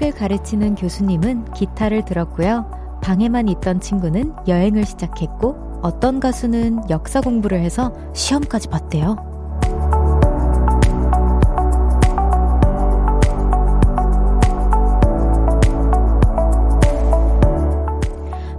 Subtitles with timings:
[0.00, 2.98] 물리학을 가르치는 교수님은 기타를 들었고요.
[3.02, 9.16] 방에만 있던 친구는 여행을 시작했고 어떤 가수는 역사 공부를 해서 시험까지 봤대요.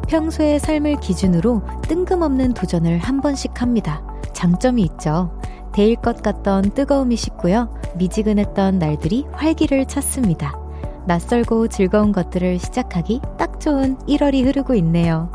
[0.08, 4.04] 평소의 삶을 기준으로 뜬금없는 도전을 한 번씩 합니다.
[4.34, 5.32] 장점이 있죠.
[5.74, 7.74] 데일 것 같던 뜨거움이 식고요.
[7.96, 10.61] 미지근했던 날들이 활기를 찾습니다.
[11.06, 15.32] 낯설고 즐거운 것들을 시작하기 딱 좋은 1월이 흐르고 있네요.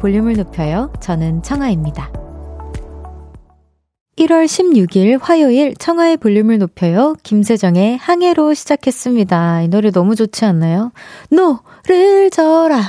[0.00, 0.92] 볼륨을 높여요.
[1.00, 2.21] 저는 청하입니다.
[4.18, 7.16] 1월 16일 화요일 청하의 볼륨을 높여요.
[7.22, 9.62] 김세정의 항해로 시작했습니다.
[9.62, 10.92] 이 노래 너무 좋지 않나요?
[11.30, 12.82] 노를 져라.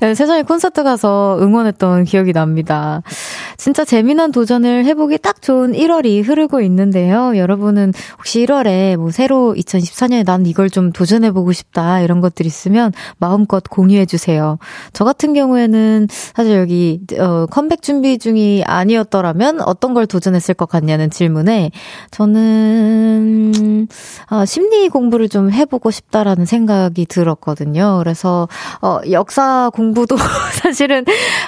[0.14, 3.02] 세정이 콘서트 가서 응원했던 기억이 납니다.
[3.56, 7.36] 진짜 재미난 도전을 해보기 딱 좋은 1월이 흐르고 있는데요.
[7.36, 13.62] 여러분은 혹시 1월에 뭐 새로 2024년에 난 이걸 좀 도전해보고 싶다 이런 것들 있으면 마음껏
[13.68, 14.58] 공유해주세요.
[14.92, 21.10] 저 같은 경우에는 사실 여기 어, 컴백 준비 중이 아니었더라면 어떤 걸 도전했을 것 같냐는
[21.10, 21.70] 질문에
[22.10, 23.86] 저는
[24.30, 27.98] 어, 심리 공부를 좀 해보고 싶다라는 생각이 들었거든요.
[28.02, 28.48] 그래서
[28.82, 30.16] 어, 역사 공부도
[30.62, 31.04] 사실은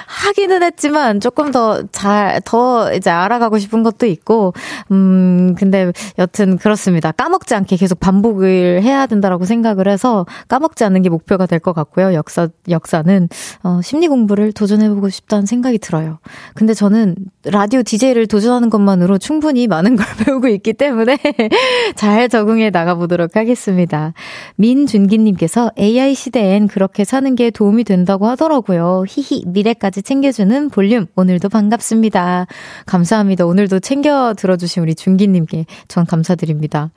[0.07, 4.53] 하기는 했지만 조금 더 잘, 더 이제 알아가고 싶은 것도 있고,
[4.91, 7.11] 음, 근데 여튼 그렇습니다.
[7.11, 12.13] 까먹지 않게 계속 반복을 해야 된다라고 생각을 해서 까먹지 않는 게 목표가 될 것 같고요.
[12.13, 13.29] 역사, 역사는,
[13.63, 16.19] 어, 심리 공부를 도전해보고 싶다는 생각이 들어요.
[16.55, 17.15] 근데 저는
[17.45, 21.17] 라디오 DJ DJ를 도전하는 것만으로 충분히 많은 걸 배우고 있기 때문에
[21.95, 24.13] 잘 적응해 나가보도록 하겠습니다.
[24.55, 29.05] 민준기님께서 AI 시대엔 그렇게 사는 게 도움이 된다고 하더라고요.
[29.07, 31.05] 히히, 미래까지 챙겨주는 볼륨.
[31.15, 32.47] 오늘도 반갑습니다.
[32.85, 33.45] 감사합니다.
[33.45, 36.91] 오늘도 챙겨 들어주신 우리 준기님께 전 감사드립니다.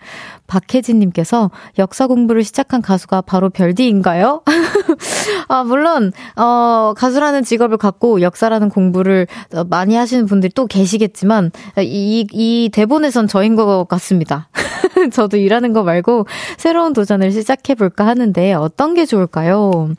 [0.46, 4.42] 박혜진님께서 역사 공부를 시작한 가수가 바로 별디인가요?
[5.48, 9.26] 아, 물론, 어, 가수라는 직업을 갖고 역사라는 공부를
[9.68, 14.48] 많이 하시는 분들이 또 계시겠지만, 이, 이 대본에선 저인 것 같습니다.
[15.12, 16.26] 저도 일하는 거 말고
[16.56, 19.90] 새로운 도전을 시작해볼까 하는데 어떤 게 좋을까요?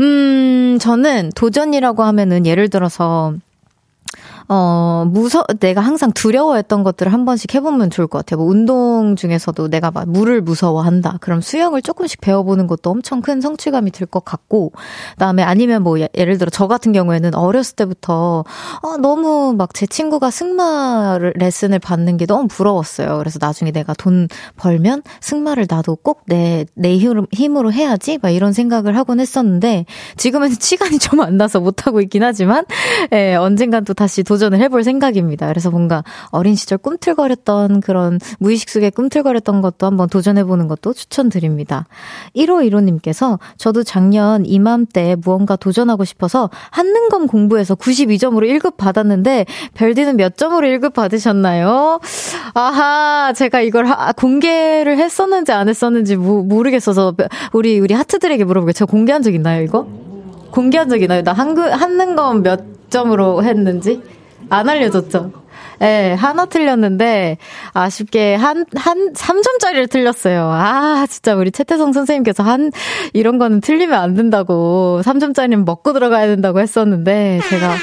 [0.00, 3.34] 음, 저는 도전이라고 하면은 예를 들어서
[4.52, 8.38] 어, 무서, 내가 항상 두려워했던 것들을 한 번씩 해보면 좋을 것 같아요.
[8.40, 11.18] 뭐 운동 중에서도 내가 막 물을 무서워한다.
[11.20, 16.00] 그럼 수영을 조금씩 배워보는 것도 엄청 큰 성취감이 들 것 같고, 그 다음에 아니면 뭐
[16.00, 18.44] 예, 예를 들어 저 같은 경우에는 어렸을 때부터
[18.82, 23.18] 어, 너무 막 제 친구가 승마 레슨을 받는 게 너무 부러웠어요.
[23.18, 28.18] 그래서 나중에 내가 돈 벌면 승마를 나도 꼭 내 내 힘으로, 해야지.
[28.20, 32.64] 막 이런 생각을 하곤 했었는데 지금은 시간이 좀 안 나서 못 하고 있긴 하지만
[33.12, 35.48] 예, 언젠간 또 다시 도전 도전을 해볼 생각입니다.
[35.48, 41.86] 그래서 뭔가 어린 시절 꿈틀거렸던 그런 무의식 속에 꿈틀거렸던 것도 한번 도전해보는 것도 추천드립니다.
[42.34, 50.66] 1515님께서 저도 작년 이맘때 무언가 도전하고 싶어서 한능검 공부해서 92점으로 1급 받았는데 별디는 몇 점으로
[50.66, 52.00] 1급 받으셨나요?
[52.54, 57.14] 아하, 제가 이걸 하, 공개를 했었는지 안 했었는지 모, 모르겠어서
[57.52, 59.86] 우리 우리 하트들에게 물어보게 제가 공개한 적 있나요, 이거?
[60.50, 61.22] 공개한 적 있나요?
[61.22, 64.00] 나 한글 한능검 몇 점으로 했는지?
[64.50, 65.32] 안 알려줬죠.
[65.82, 67.38] 예, 네, 하나 틀렸는데,
[67.72, 70.50] 아쉽게 한, 한, 3점짜리를 틀렸어요.
[70.52, 72.70] 아, 진짜 우리 채태성 선생님께서 한,
[73.14, 77.76] 이런 거는 틀리면 안 된다고, 3점짜리는 먹고 들어가야 된다고 했었는데, 제가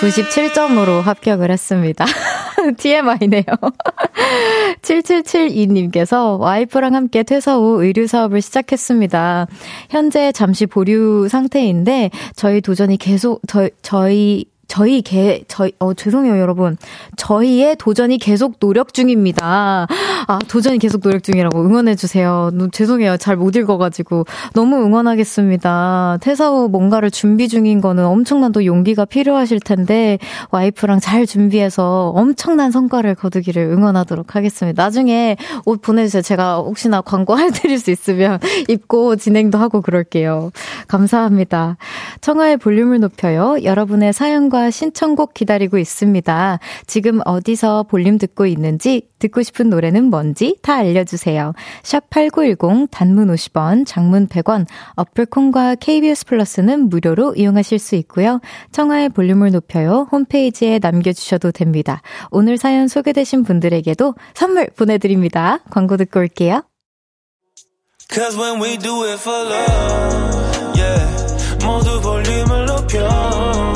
[0.00, 2.04] 97점으로 합격을 했습니다.
[2.76, 3.44] TMI네요.
[4.82, 9.46] 7772님께서 와이프랑 함께 퇴사 후 의류 사업을 시작했습니다.
[9.90, 16.76] 현재 잠시 보류 상태인데, 저희 도전이 계속, 저, 저희, 저희 개, 저희, 어, 죄송해요, 여러분.
[17.16, 19.86] 저희의 도전이 계속 노력 중입니다.
[20.26, 22.50] 아, 도전이 계속 노력 중이라고 응원해주세요.
[22.72, 23.16] 죄송해요.
[23.16, 24.24] 잘 못 읽어가지고.
[24.54, 26.18] 너무 응원하겠습니다.
[26.22, 30.18] 퇴사 후 뭔가를 준비 중인 거는 엄청난 또 용기가 필요하실 텐데,
[30.50, 34.82] 와이프랑 잘 준비해서 엄청난 성과를 거두기를 응원하도록 하겠습니다.
[34.82, 35.36] 나중에
[35.66, 36.22] 옷 보내주세요.
[36.22, 38.38] 제가 혹시나 광고 해 드릴 수 있으면
[38.68, 40.50] 입고 진행도 하고 그럴게요.
[40.88, 41.76] 감사합니다.
[42.22, 43.56] 청하의 볼륨을 높여요.
[43.62, 46.58] 여러분의 사연과 사연과 신청곡 기다리고 있습니다.
[46.86, 51.52] 지금 어디서 볼륨 듣고 있는지, 듣고 싶은 노래는 뭔지 다 알려주세요.
[51.82, 58.40] 샵8910 단문 50원, 장문 100원, 어플콘과 KBS 플러스는 무료로 이용하실 수 있고요.
[58.72, 60.08] 청하의 볼륨을 높여요.
[60.10, 62.00] 홈페이지에 남겨주셔도 됩니다.
[62.30, 65.58] 오늘 사연 소개되신 분들에게도 선물 보내드립니다.
[65.70, 66.62] 광고 듣고 올게요.
[68.08, 71.64] Cause when we do it for love, yeah.
[71.64, 73.75] 모두 볼륨을 높여.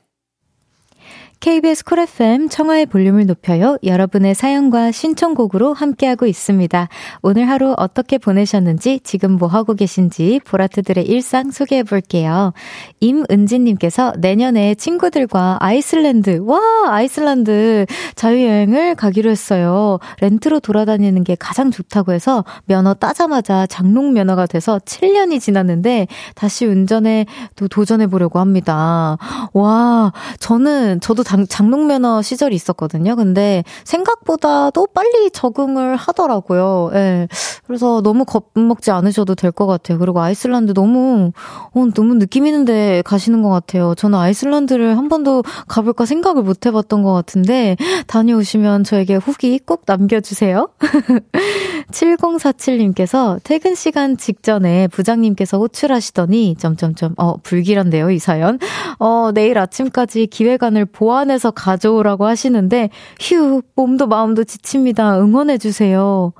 [1.41, 3.75] KBS 쿨 FM 청하의 볼륨을 높여요.
[3.83, 6.87] 여러분의 사연과 신청곡으로 함께하고 있습니다.
[7.23, 12.53] 오늘 하루 어떻게 보내셨는지, 지금 뭐 하고 계신지 보라트들의 일상 소개해 볼게요.
[12.99, 16.59] 임은지님께서 내년에 친구들과 아이슬란드, 와,
[16.89, 19.97] 아이슬란드 자유여행을 가기로 했어요.
[20.21, 26.05] 렌트로 돌아다니는 게 가장 좋다고 해서 면허 따자마자 장롱 면허가 돼서 7년이 지났는데
[26.35, 29.17] 다시 운전에 또 도전해 보려고 합니다.
[29.53, 33.15] 와, 저는, 저도 장, 장롱면허 시절이 있었거든요.
[33.15, 36.89] 근데 생각보다도 빨리 적응을 하더라고요.
[36.93, 36.97] 예.
[37.01, 37.27] 네.
[37.67, 39.99] 그래서 너무 겁먹지 않으셔도 될 것 같아요.
[39.99, 41.31] 그리고 아이슬란드 너무,
[41.73, 43.93] 어, 너무 느낌 있는데 가시는 것 같아요.
[43.95, 47.75] 저는 아이슬란드를 한 번도 가볼까 생각을 못 해봤던 것 같은데,
[48.07, 50.69] 다녀오시면 저에게 후기 꼭 남겨주세요.
[51.91, 58.57] 7047님께서 퇴근 시간 직전에 부장님께서 호출하시더니, 점점점, 어, 불길한데요, 이 사연.
[58.99, 62.89] 어, 내일 아침까지 기획안을 보완 해서 가져오라고 하시는데,
[63.19, 65.19] 휴, 몸도 마음도 지칩니다.
[65.19, 66.33] 응원해주세요.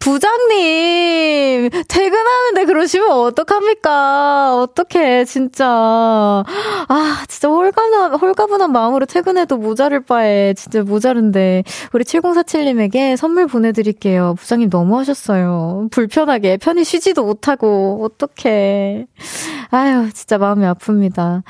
[0.00, 4.60] 부장님, 퇴근하는데 그러시면 어떡합니까?
[4.62, 5.66] 어떡해, 진짜.
[5.66, 11.64] 아, 진짜 홀가분한, 홀가분한 마음으로 퇴근해도 모자를 바에 진짜 모자른데.
[11.92, 14.34] 우리 7047님에게 선물 보내드릴게요.
[14.38, 15.88] 부장님 너무 하셨어요.
[15.90, 19.06] 불편하게, 편히 쉬지도 못하고, 어떡해.
[19.70, 21.42] 아유, 진짜 마음이 아픕니다.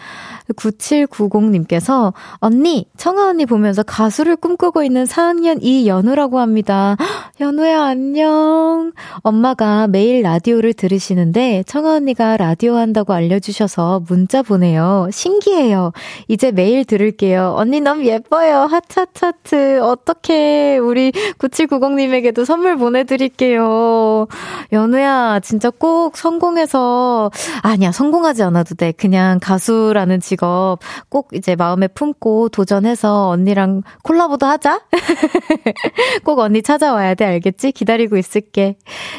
[0.56, 6.96] 9790님께서, 언니, 청아 언니 보면서 가수를 꿈꾸고 있는 4학년 이연우라고 합니다.
[7.40, 8.92] 연우야, 안녕.
[9.18, 15.08] 엄마가 매일 라디오를 들으시는데, 청아 언니가 라디오 한다고 알려주셔서 문자 보내요.
[15.12, 15.92] 신기해요.
[16.26, 17.54] 이제 매일 들을게요.
[17.56, 18.60] 언니 너무 예뻐요.
[18.62, 19.80] 하차차트.
[19.82, 20.78] 어떡해.
[20.78, 24.26] 우리 9790님에게도 선물 보내드릴게요.
[24.72, 27.30] 연우야, 진짜 꼭 성공해서,
[27.62, 28.92] 아니야, 성공하지 않아도 돼.
[28.92, 34.82] 그냥 가수라는 직업 직업 꼭 이제 마음에 품고 도전해서 언니랑 콜라보도 하자.
[36.25, 37.25] 꼭 언니 찾아와야 돼.
[37.25, 37.73] 알겠지?
[37.73, 38.76] 기다리고 있을게.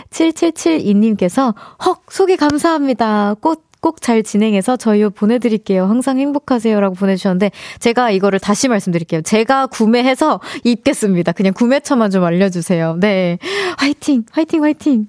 [0.10, 1.54] 7772님께서
[1.86, 3.36] 헉, 소개 감사합니다.
[3.42, 5.86] 꽃 꼭 잘 진행해서 저희 보내드릴게요.
[5.86, 9.22] 항상 행복하세요라고 보내주셨는데 제가 이거를 다시 말씀드릴게요.
[9.22, 11.32] 제가 구매해서 입겠습니다.
[11.32, 12.98] 그냥 구매처만 좀 알려주세요.
[13.00, 13.38] 네.
[13.78, 14.24] 화이팅!
[14.32, 14.64] 화이팅!
[14.64, 15.06] 화이팅!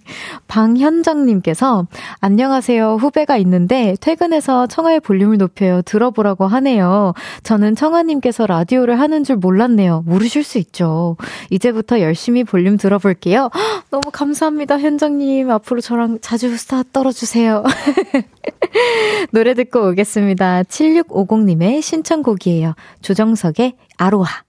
[0.48, 1.86] 방현정님께서
[2.20, 2.96] 안녕하세요.
[2.96, 5.80] 후배가 있는데 퇴근해서 청아의 볼륨을 높여요.
[5.80, 7.14] 들어보라고 하네요.
[7.42, 10.04] 저는 청아님께서 라디오를 하는 줄 몰랐네요.
[10.06, 11.16] 모르실 수 있죠.
[11.48, 13.48] 이제부터 열심히 볼륨 들어볼게요.
[13.90, 14.78] 너무 감사합니다.
[14.78, 15.50] 현정님.
[15.50, 17.64] 앞으로 저랑 자주 스타 떨어주세요.
[19.32, 20.62] 노래 듣고 오겠습니다.
[20.64, 22.74] 7650님의 신청곡이에요.
[23.02, 24.42] 조정석의 아로하.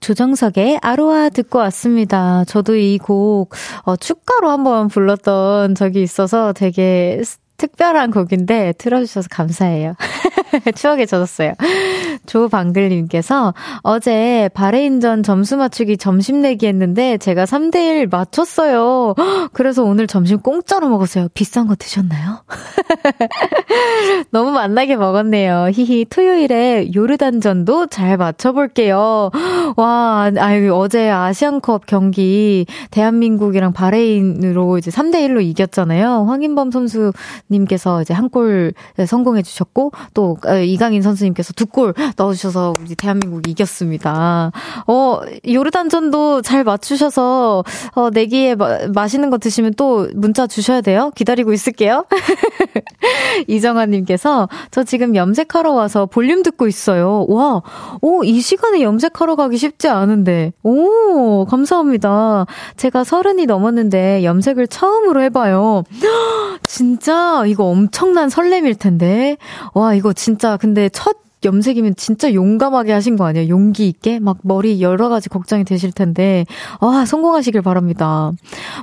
[0.00, 2.44] 조정석의 아로하 듣고 왔습니다.
[2.44, 7.22] 저도 이 곡, 어, 축가로 한번 불렀던 적이 있어서 되게
[7.56, 9.94] 특별한 곡인데 틀어주셔서 감사해요.
[10.76, 11.54] 추억에 젖었어요.
[12.26, 19.14] 조방글님께서 어제 바레인전 점수 맞추기 점심 내기 했는데 제가 3대1 맞췄어요.
[19.52, 21.28] 그래서 오늘 점심 공짜로 먹었어요.
[21.34, 22.42] 비싼 거 드셨나요?
[24.30, 25.70] 너무 만나게 먹었네요.
[25.72, 29.30] 히히 토요일에 요르단전도 잘 맞춰볼게요.
[29.76, 36.26] 와, 아유, 어제 아시안컵 경기 대한민국이랑 바레인으로 이제 3대1로 이겼잖아요.
[36.26, 38.74] 황인범 선수님께서 이제 한 골
[39.06, 44.50] 성공해 주셨고 또 어, 이강인 선수님께서 두 골 넣어주셔서 우리 대한민국이 이겼습니다.
[44.86, 47.64] 어, 요르단전도 잘 맞추셔서,
[47.94, 51.10] 어, 내기에 마, 맛있는 거 드시면 또 문자 주셔야 돼요.
[51.16, 52.06] 기다리고 있을게요.
[53.46, 57.26] 이정아님께서, 저 지금 염색하러 와서 볼륨 듣고 있어요.
[57.28, 57.62] 와,
[58.00, 60.52] 오, 이 시간에 염색하러 가기 쉽지 않은데.
[60.62, 62.46] 오, 감사합니다.
[62.76, 65.82] 제가 서른이 넘었는데 염색을 처음으로 해봐요.
[66.66, 69.36] 진짜, 이거 엄청난 설렘일 텐데.
[69.74, 70.25] 와, 이거 진짜,
[70.56, 73.48] 근데 첫 염색이면 진짜 용감하게 하신 거 아니에요?
[73.48, 74.18] 용기 있게?
[74.20, 76.44] 막 머리 여러 가지 걱정이 되실 텐데,
[76.80, 78.32] 아, 성공하시길 바랍니다.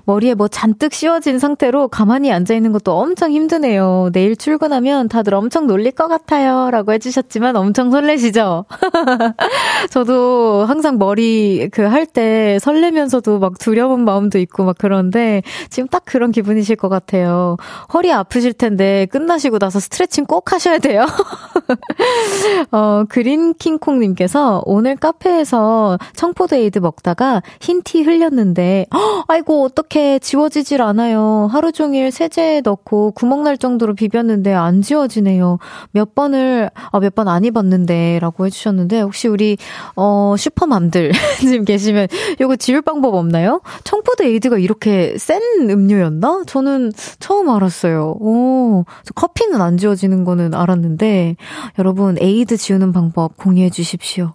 [0.05, 4.09] 머리에 뭐 잔뜩 씌워진 상태로 가만히 앉아있는 것도 엄청 힘드네요.
[4.13, 6.69] 내일 출근하면 다들 엄청 놀릴 것 같아요.
[6.71, 8.65] 라고 해주셨지만 엄청 설레시죠?
[9.89, 16.03] 저도 항상 머리 그 할 때 설레면서도 막 두려운 마음도 있고 막 그런데 지금 딱
[16.05, 17.57] 그런 기분이실 것 같아요.
[17.93, 21.05] 허리 아프실 텐데 끝나시고 나서 스트레칭 꼭 하셔야 돼요.
[22.71, 31.49] 어, 그린 킹콩님께서 오늘 카페에서 청포도에이드 먹다가 흰 티 흘렸는데, 허, 아이고, 어떻게 지워지질 않아요.
[31.51, 35.59] 하루 종일 세제에 넣고 구멍 날 정도로 비볐는데 안 지워지네요.
[35.91, 39.57] 몇 번을, 아, 몇 번 안 입었는데, 라고 해주셨는데, 혹시 우리,
[39.95, 42.07] 어, 슈퍼맘들 지금 계시면,
[42.39, 43.61] 이거 지울 방법 없나요?
[43.83, 46.43] 청포도에이드가 이렇게 센 음료였나?
[46.47, 48.15] 저는 처음 알았어요.
[48.19, 48.85] 오,
[49.15, 51.35] 커피는 안 지워지는 거는 알았는데,
[51.79, 54.33] 여러분, 드 지우는 방법 공유해 주십시오.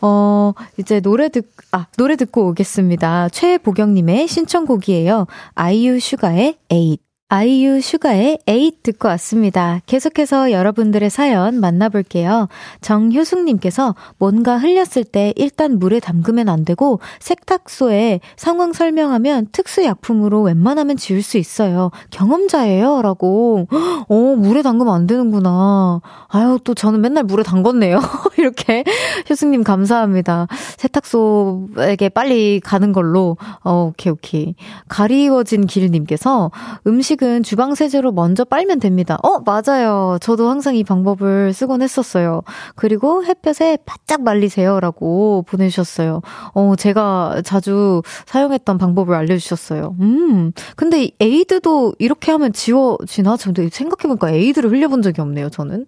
[0.00, 3.28] 어, 이제 노래 듣, 아, 노래 듣고 오겠습니다.
[3.28, 5.26] 최보경님의 신청곡이에요.
[5.54, 7.11] 아이유 슈가의 에잇.
[7.34, 9.80] 아이유 슈가의 에잇 듣고 왔습니다.
[9.86, 12.48] 계속해서 여러분들의 사연 만나볼게요.
[12.82, 21.22] 정효숙님께서 뭔가 흘렸을 때 일단 물에 담그면 안 되고 세탁소에 상황 설명하면 특수약품으로 웬만하면 지울
[21.22, 21.90] 수 있어요.
[22.10, 23.00] 경험자예요.
[23.00, 23.66] 라고.
[24.10, 26.02] 어, 물에 담그면 안 되는구나.
[26.28, 27.98] 아유, 또 저는 맨날 물에 담궜네요.
[28.36, 28.84] 이렇게.
[29.30, 30.48] 효숙님 감사합니다.
[30.76, 33.38] 세탁소에게 빨리 가는 걸로.
[33.64, 34.54] 어, 오케이, 오케이.
[34.88, 36.50] 가리워진 길님께서
[36.86, 39.16] 음식 음식은 주방 세제로 먼저 빨면 됩니다.
[39.22, 40.18] 어, 맞아요.
[40.20, 42.42] 저도 항상 이 방법을 쓰곤 했었어요.
[42.74, 46.20] 그리고 햇볕에 바짝 말리세요 라고 보내주셨어요.
[46.54, 49.96] 어, 제가 자주 사용했던 방법을 알려주셨어요.
[50.00, 53.36] 음, 근데 에이드도 이렇게 하면 지워지나?
[53.42, 55.86] 근데 생각해보니까 에이드를 흘려본 적이 없네요, 저는.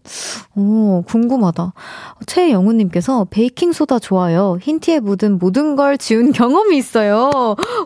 [0.54, 1.72] 오, 궁금하다.
[2.26, 4.56] 최영우님께서 베이킹소다 좋아요.
[4.62, 7.30] 흰티에 묻은 모든 걸 지운 경험이 있어요.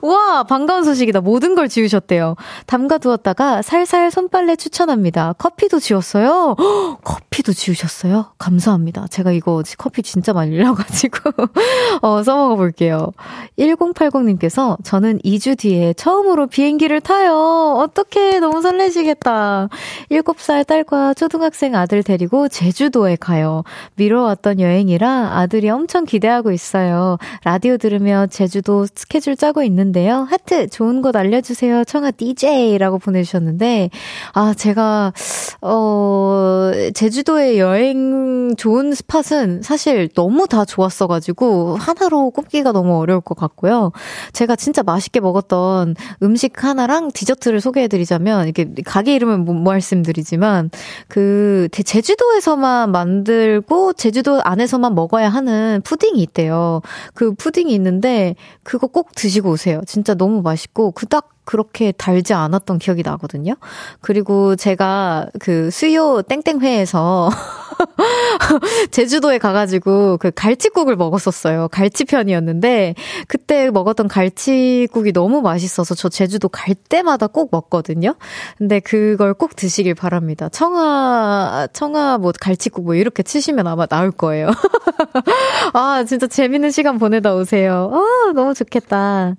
[0.03, 1.23] 우와, 반가운 소식이다.
[1.23, 2.37] 모든 걸 지우셨대요.
[2.67, 5.35] 담가두었다 가가 살살 손빨래 추천합니다.
[5.39, 6.57] 커피도 지웠어요?
[6.59, 8.33] 허, 커피도 지우셨어요?
[8.37, 9.07] 감사합니다.
[9.07, 11.31] 제가 이거 커피 진짜 많이 흘려가지고,
[12.03, 13.13] 어, 써먹어 볼게요.
[13.57, 17.77] 1080님께서 저는 2주 뒤에 처음으로 비행기를 타요.
[17.79, 19.69] 어떻게 너무 설레시겠다.
[20.11, 23.63] 7살 딸과 초등학생 아들 데리고 제주도에 가요.
[23.95, 27.19] 미뤄왔던 여행이라 아들이 엄청 기대하고 있어요.
[27.45, 30.27] 라디오 들으며 제주도 스케줄 짜고 있는데요.
[30.29, 31.85] 하트 좋은 곳 알려주세요.
[31.85, 33.18] 청아 DJ라고 보내주셨어요.
[33.19, 33.91] 보내주셨는데,
[34.33, 35.13] 아, 제가,
[35.61, 43.93] 어, 제주도에 여행 좋은 스팟은 사실 너무 다 좋았어가지고, 하나로 꼽기가 너무 어려울 것 같고요.
[44.33, 50.71] 제가 진짜 맛있게 먹었던 음식 하나랑 디저트를 소개해드리자면, 이게 가게 이름은 못 말씀드리지만,
[51.09, 56.81] 그, 제주도에서만 만들고, 제주도 안에서만 먹어야 하는 푸딩이 있대요.
[57.15, 59.81] 그 푸딩이 있는데, 그거 꼭 드시고 오세요.
[59.87, 63.55] 진짜 너무 맛있고, 그닥 그렇게 달지 않았던 기억이 나거든요.
[64.03, 67.31] 그리고 제가 그 수요 땡땡회에서
[68.91, 71.69] 제주도에 가가지고 그 갈치국을 먹었었어요.
[71.69, 72.95] 갈치편이었는데
[73.29, 78.15] 그때 먹었던 갈치국이 너무 맛있어서 저 제주도 갈 때마다 꼭 먹거든요.
[78.59, 80.51] 근데 그걸 꼭 드시길 바랍니다.
[80.51, 84.51] 청아 청아 뭐 갈치국 뭐 이렇게 치시면 아마 나올 거예요.
[85.73, 87.91] 아 진짜 재밌는 시간 보내다 오세요.
[87.95, 89.35] 아 너무 좋겠다.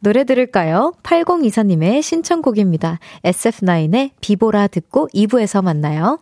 [0.00, 0.92] 노래 들을까요?
[1.02, 2.98] 8024 이사님의 신청곡입니다.
[3.22, 6.18] SF9의 비보라 듣고 2부에서 만나요.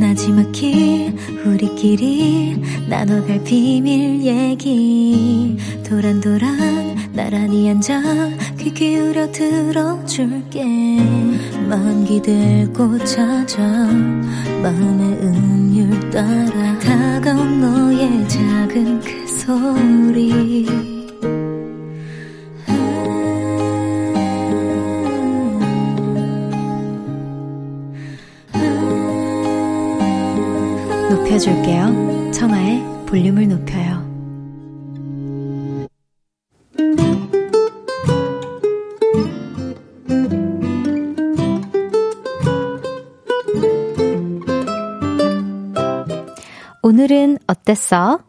[0.00, 1.14] 나지막히
[1.46, 5.56] 우리끼리 나눠갈 비밀 얘기
[5.86, 8.00] 도란도란 나란히 앉아
[8.58, 10.64] 귀 기울여 들어줄게
[11.68, 13.62] 마음 기대고 찾아
[14.62, 20.93] 마음의 음율 따라 다가온 너의 작은 그 소리
[31.24, 32.30] 높여줄게요.
[32.32, 34.04] 청하의 볼륨을 높여요.
[46.82, 48.20] 오늘은 어땠어?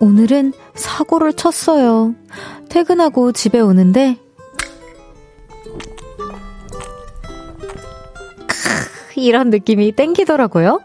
[0.00, 2.16] 오늘은 사고를 쳤어요.
[2.68, 4.18] 퇴근하고 집에 오는데
[9.22, 10.80] 이런 느낌이 땡기더라고요.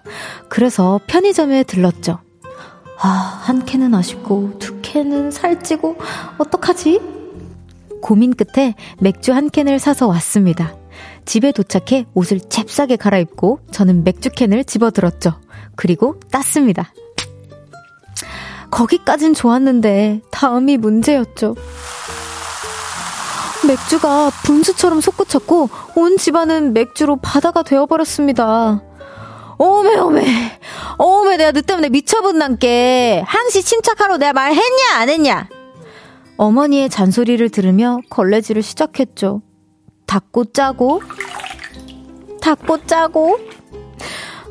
[0.49, 2.19] 그래서 편의점에 들렀죠.
[2.99, 5.97] 아, 한 캔은 아쉽고, 두 캔은 살찌고,
[6.37, 7.01] 어떡하지?
[8.01, 10.75] 고민 끝에 맥주 한 캔을 사서 왔습니다.
[11.25, 15.39] 집에 도착해 옷을 잽싸게 갈아입고 저는 맥주 캔을 집어들었죠.
[15.75, 16.93] 그리고 땄습니다.
[18.69, 21.55] 거기까진 좋았는데 다음이 문제였죠.
[23.67, 28.81] 맥주가 분수처럼 솟구쳤고 온 집안은 맥주로 바다가 되어버렸습니다.
[29.57, 30.25] 오메 오메
[30.99, 35.47] 오메 내가 너 때문에 미쳐본단께 항시 침착하러 내가 말했냐 안 했냐
[36.37, 39.41] 어머니의 잔소리를 들으며 걸레질을 시작했죠.
[40.05, 41.01] 닦고 짜고
[42.41, 43.39] 닦고 짜고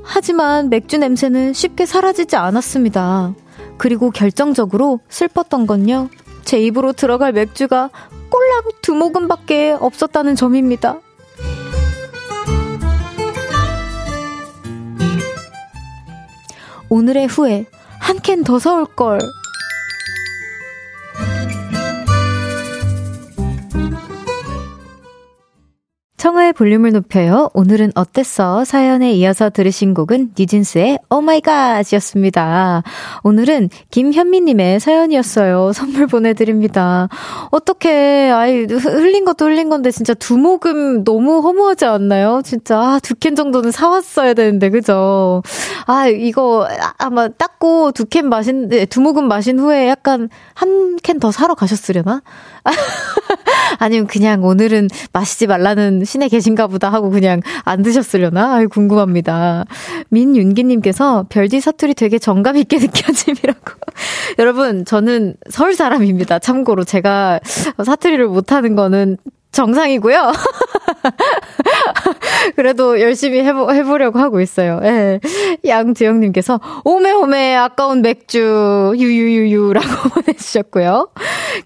[0.02, 3.34] 하지만 맥주 냄새는 쉽게 사라지지 않았습니다.
[3.76, 6.08] 그리고 결정적으로 슬펐던 건요.
[6.44, 7.90] 제 입으로 들어갈 맥주가
[8.30, 11.00] 꼴랑 두 모금밖에 없었다는 점입니다.
[16.88, 17.64] 오늘의 후회,
[18.00, 19.18] 한 캔 더 사올걸.
[26.24, 27.50] 한나의 볼륨을 높여요.
[27.52, 28.64] 오늘은 어땠어?
[28.64, 32.82] 사연에 이어서 들으신 곡은 뉴진스의 오마이갓이었습니다.
[33.24, 35.72] 오늘은 김현미님의 사연이었어요.
[35.76, 37.08] 선물 보내드립니다.
[37.50, 42.40] 어떻게, 아이, 흘린 것도 흘린 건데 진짜 두 모금 너무 허무하지 않나요?
[42.42, 45.42] 진짜, 아, 두 캔 정도는 사왔어야 되는데, 그죠?
[45.86, 46.66] 아, 이거
[46.98, 51.54] 아마 닦고 두 캔 마신, 네, 두 모금 마신 후에 약간 한 캔 더 사러
[51.54, 52.22] 가셨으려나?
[53.78, 58.54] 아니면 그냥 오늘은 마시지 말라는 신에 계신가 보다 하고 그냥 안 드셨으려나?
[58.54, 59.64] 아유, 궁금합니다.
[60.10, 63.60] 민윤기님께서 별디 사투리 되게 정감 있게 느껴짐이라고.
[64.38, 66.38] 여러분, 저는 서울 사람입니다.
[66.38, 67.40] 참고로 제가
[67.84, 69.18] 사투리를 못하는 거는
[69.52, 70.32] 정상이고요.
[72.56, 74.80] 그래도 열심히 해보, 해보려고 하고 있어요.
[74.82, 75.20] 예.
[75.66, 81.10] 양지영님께서, 오메오메 아까운 맥주, 유유유유라고 보내주셨고요.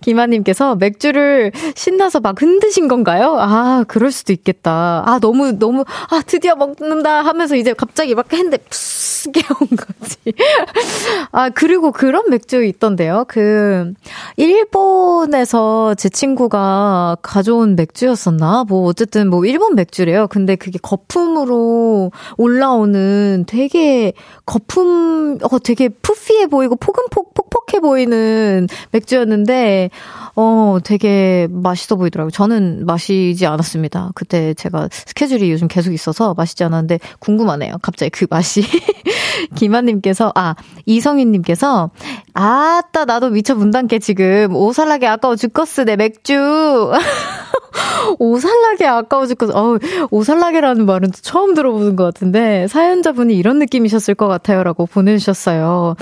[0.00, 3.36] 김아님께서 맥주를 신나서 막 흔드신 건가요?
[3.38, 5.02] 아, 그럴 수도 있겠다.
[5.06, 10.16] 아, 너무, 너무, 아, 드디어 먹는다 하면서 이제 갑자기 막 했는데, 푸스 깨운 거지.
[11.32, 13.24] 아, 그리고 그런 맥주 있던데요.
[13.28, 13.92] 그,
[14.36, 18.64] 일본에서 제 친구가 가져온 맥주였었나?
[18.68, 20.26] 뭐, 어쨌든 뭐, 일본 맥주래요.
[20.28, 24.12] 근데 그게 거품으로 올라오는 되게
[24.44, 29.90] 거품, 어, 되게 푸피해 보이고 포근폭, 폭폭해 보이는 맥주였는데,
[30.36, 32.30] 어, 되게 맛있어 보이더라고요.
[32.30, 34.10] 저는 마시지 않았습니다.
[34.14, 37.74] 그때 제가 스케줄이 요즘 계속 있어서 마시지 않았는데 궁금하네요.
[37.82, 38.62] 갑자기 그 맛이.
[39.54, 40.54] 김한님께서, 아,
[40.86, 41.90] 이성윤님께서,
[42.34, 46.34] 아따, 나도 미쳐 문단께 지금 오살라게 아까워 죽겠어, 내 맥주.
[48.18, 49.52] 오살라게 아까워 죽겠어.
[49.52, 49.78] 어우,
[50.10, 54.62] 오살라게라는 말은 처음 들어보는 것 같은데, 사연자분이 이런 느낌이셨을 것 같아요.
[54.62, 55.96] 라고 보내주셨어요.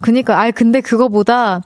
[0.00, 1.62] 그니까, 아, 근데 그거보다,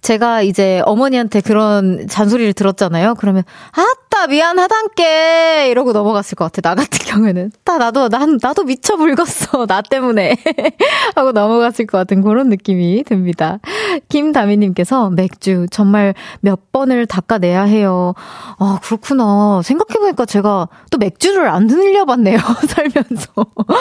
[0.00, 3.14] 제가 이제 어머니한테 그런 잔소리를 들었잖아요.
[3.18, 3.42] 그러면
[3.72, 6.62] 아따 미안하단께 이러고 넘어갔을 것 같아.
[6.62, 10.36] 나 같은 경우에는 따 나도 난 나도 미쳐 불었어 나 때문에
[11.14, 13.58] 하고 넘어갔을 것 같은 그런 느낌이 듭니다.
[14.08, 18.14] 김다미님께서 맥주 정말 몇 번을 닦아내야 해요.
[18.58, 19.60] 아 그렇구나.
[19.62, 22.38] 생각해보니까 제가 또 맥주를 안 들려봤네요.
[22.68, 23.32] 살면서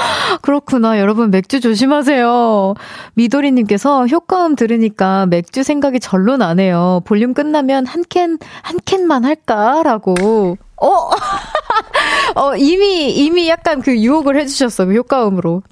[0.42, 1.00] 그렇구나.
[1.00, 2.74] 여러분 맥주 조심하세요.
[3.14, 7.02] 미도리님께서 효과음 들으니까 맥주 생각 생각이 절로 나네요.
[7.06, 10.58] 볼륨 끝나면 한 캔, 한 캔만 할까라고.
[10.78, 11.10] 어?
[12.36, 15.64] 어, 이미, 이미 약간 그 유혹을 해주셨어, 그 효과음으로.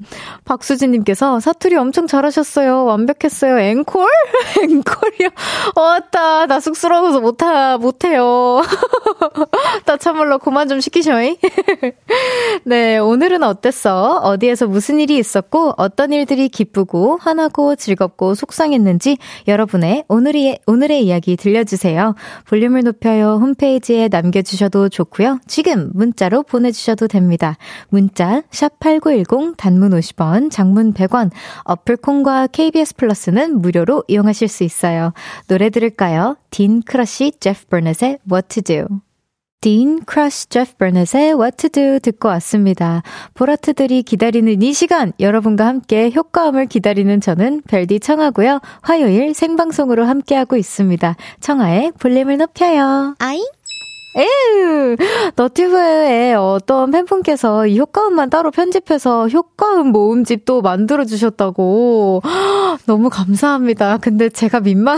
[0.45, 2.85] 박수진님께서 사투리 엄청 잘하셨어요.
[2.85, 3.59] 완벽했어요.
[3.59, 4.07] 앵콜?
[4.63, 5.29] 앵콜이요?
[5.75, 6.45] 왔다.
[6.45, 8.61] 나 쑥스러워서 못하, 못해요.
[9.85, 11.35] 나 참말로 그만 좀 시키셔잉.
[12.63, 14.19] 네, 오늘은 어땠어?
[14.23, 22.15] 어디에서 무슨 일이 있었고, 어떤 일들이 기쁘고, 화나고, 즐겁고, 속상했는지 여러분의 오늘의, 오늘의 이야기 들려주세요.
[22.47, 23.39] 볼륨을 높여요.
[23.41, 25.39] 홈페이지에 남겨주셔도 좋고요.
[25.47, 27.57] 지금 문자로 보내주셔도 됩니다.
[27.89, 31.31] 문자 샵8910 단문 50원, 장문 100원,
[31.63, 35.13] 어플 콩과 KBS 플러스는 무료로 이용하실 수 있어요.
[35.47, 36.37] 노래 들을까요?
[36.51, 38.99] 딘 크러쉬 제프 버넷의 What to Do.
[39.61, 43.01] 딘 크러쉬 제프 버넷의 What to Do 듣고 왔습니다.
[43.33, 48.59] 볼하트들이 기다리는 이 시간 여러분과 함께 효과음을 기다리는 저는 별디 청하고요.
[48.81, 51.15] 화요일 생방송으로 함께하고 있습니다.
[51.39, 53.15] 청하의 볼륨을 높여요.
[53.19, 53.43] 아잉?
[54.15, 54.95] 에휴,
[55.35, 62.21] 너튜브에 어떤 팬분께서 이 효과음만 따로 편집해서 효과음 모음집 도 만들어주셨다고.
[62.85, 63.97] 너무 감사합니다.
[63.97, 64.97] 근데 제가 민망,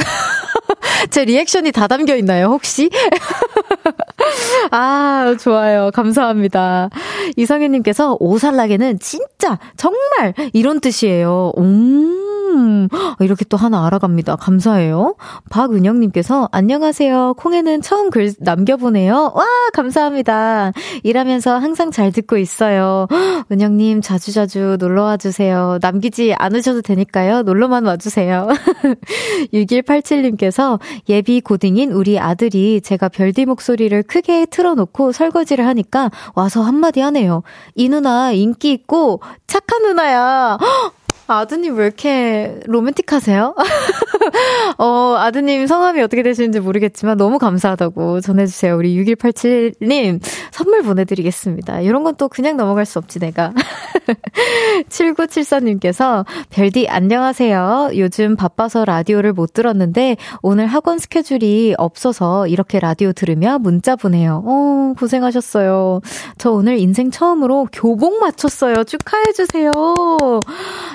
[1.09, 2.89] 제 리액션이 다 담겨 있나요, 혹시?
[4.71, 5.91] 아, 좋아요.
[5.93, 6.89] 감사합니다.
[7.35, 11.53] 이성현님께서 오살라게는 진짜, 정말 이런 뜻이에요.
[11.57, 12.35] 음.
[12.55, 12.87] 음,
[13.19, 14.37] 이렇게 또 하나 알아갑니다.
[14.37, 15.15] 감사해요.
[15.49, 17.35] 박은영님께서, 안녕하세요.
[17.37, 19.33] 콩에는 처음 글 남겨보네요.
[19.35, 20.71] 와, 감사합니다.
[21.03, 23.07] 일하면서 항상 잘 듣고 있어요.
[23.51, 25.77] 은영님, 자주자주 놀러와 주세요.
[25.81, 27.41] 남기지 않으셔도 되니까요.
[27.41, 28.47] 놀러만 와주세요.
[29.53, 30.79] 6187님께서,
[31.09, 37.43] 예비 고딩인 우리 아들이 제가 별디 목소리를 크게 틀어놓고 설거지를 하니까 와서 한마디 하네요.
[37.75, 40.57] 이 누나 인기 있고 착한 누나야.
[41.27, 43.55] 아드님 왜 이렇게 로맨틱하세요?
[44.77, 48.75] 어, 아드님 성함이 어떻게 되시는지 모르겠지만 너무 감사하다고 전해주세요.
[48.75, 50.19] 우리 6187님
[50.51, 51.81] 선물 보내드리겠습니다.
[51.81, 53.51] 이런 건 또 그냥 넘어갈 수 없지, 내가.
[54.89, 57.91] 7974님께서 별디 안녕하세요.
[57.97, 64.43] 요즘 바빠서 라디오를 못 들었는데 오늘 학원 스케줄이 없어서 이렇게 라디오 들으며 문자 보내요.
[64.45, 66.01] 어, 고생하셨어요.
[66.37, 68.83] 저 오늘 인생 처음으로 교복 맞췄어요.
[68.85, 69.71] 축하해주세요.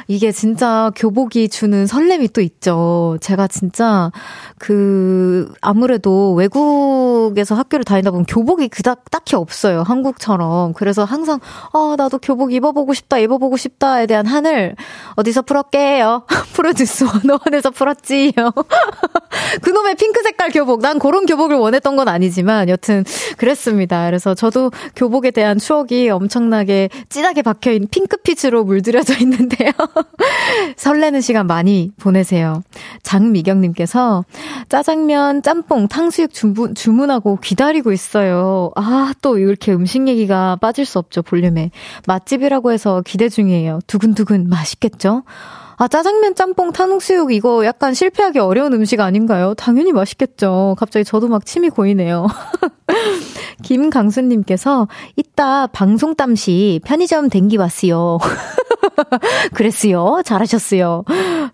[0.09, 3.19] 이게 진짜 교복이 주는 설렘이 또 있죠.
[3.21, 4.11] 제가 진짜
[4.59, 9.83] 그 아무래도 외국에서 학교를 다니다 보면 교복이 그닥 딱히 없, 없어요.
[9.83, 10.73] 한국처럼.
[10.75, 11.41] 그래서 항상,
[11.73, 14.77] 아, 나도 교복 입어보고 싶다, 입어보고 싶다에 대한 한을
[15.17, 16.25] 어디서 풀었게요?
[16.55, 18.33] 프로듀스 원어원에서 풀었지요.
[19.63, 20.81] 그놈의 핑크 색깔 교복.
[20.81, 23.05] 난 그런 교복을 원했던 건 아니지만, 여튼,
[23.37, 24.07] 그랬습니다.
[24.07, 29.71] 그래서 저도 교복에 대한 추억이 엄청나게 진하게 박혀있는 핑크빛으로 물들여져 있는데요.
[30.77, 32.63] 설레는 시간 많이 보내세요.
[33.03, 34.25] 장미경님께서
[34.69, 38.71] 짜장면, 짬뽕, 탕수육 주문, 주문하고 기다리고 있어요.
[38.77, 41.71] 아, 또 이렇게 음식 얘기가 빠질 수 없죠, 볼륨에.
[42.07, 43.81] 맛집이라고 해서 기대 중이에요.
[43.87, 45.23] 두근두근 맛있겠죠?
[45.83, 49.55] 아, 짜장면, 짬뽕, 탕수육 이거 약간 실패하기 어려운 음식 아닌가요?
[49.55, 50.77] 당연히 맛있겠죠.
[50.79, 52.27] 갑자기 저도 막 침이 고이네요.
[53.65, 58.19] 김강수님께서 이따 방송 땀시 편의점 댕기 왔어요.
[59.55, 60.21] 그랬어요.
[60.23, 61.05] 잘하셨어요.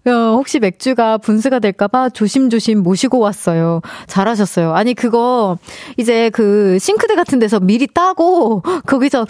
[0.06, 3.80] 어, 혹시 맥주가 분수가 될까봐 조심조심 모시고 왔어요.
[4.08, 4.74] 잘하셨어요.
[4.74, 5.56] 아니, 그거,
[5.98, 9.24] 이제 그 싱크대 같은 데서 미리 따고, 거기서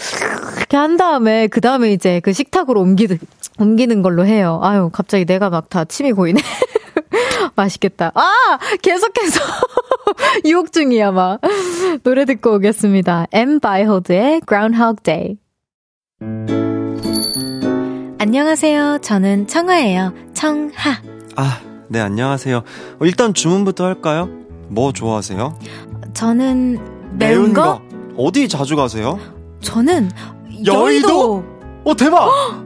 [0.57, 3.19] 이렇게 한 다음에, 그 다음에 이제 그 식탁으로 옮기는,
[3.59, 4.61] 옮기는 걸로 해요.
[4.63, 6.41] 아유, 갑자기 내가 막 다 침이 고이네.
[7.57, 8.13] 맛있겠다.
[8.15, 8.23] 아!
[8.83, 9.41] 계속해서
[10.45, 11.41] 유혹 중이야, 막.
[12.03, 13.27] 노래 듣고 오겠습니다.
[13.33, 13.61] M.
[13.61, 15.37] 바이호드의 Groundhog Day.
[18.19, 18.99] 안녕하세요.
[19.03, 20.13] 저는 청아예요.
[20.35, 21.01] 청하.
[21.37, 22.57] 아, 네, 안녕하세요.
[22.59, 24.29] 어, 일단 주문부터 할까요?
[24.69, 25.59] 뭐 좋아하세요?
[26.15, 26.73] 저는
[27.19, 27.63] 매운, 매운 거?
[27.63, 27.83] 거?
[28.17, 29.19] 어디 자주 가세요?
[29.61, 30.11] 저는
[30.67, 30.75] 여의도.
[30.75, 31.45] 여의도?
[31.85, 32.65] 어, 대박!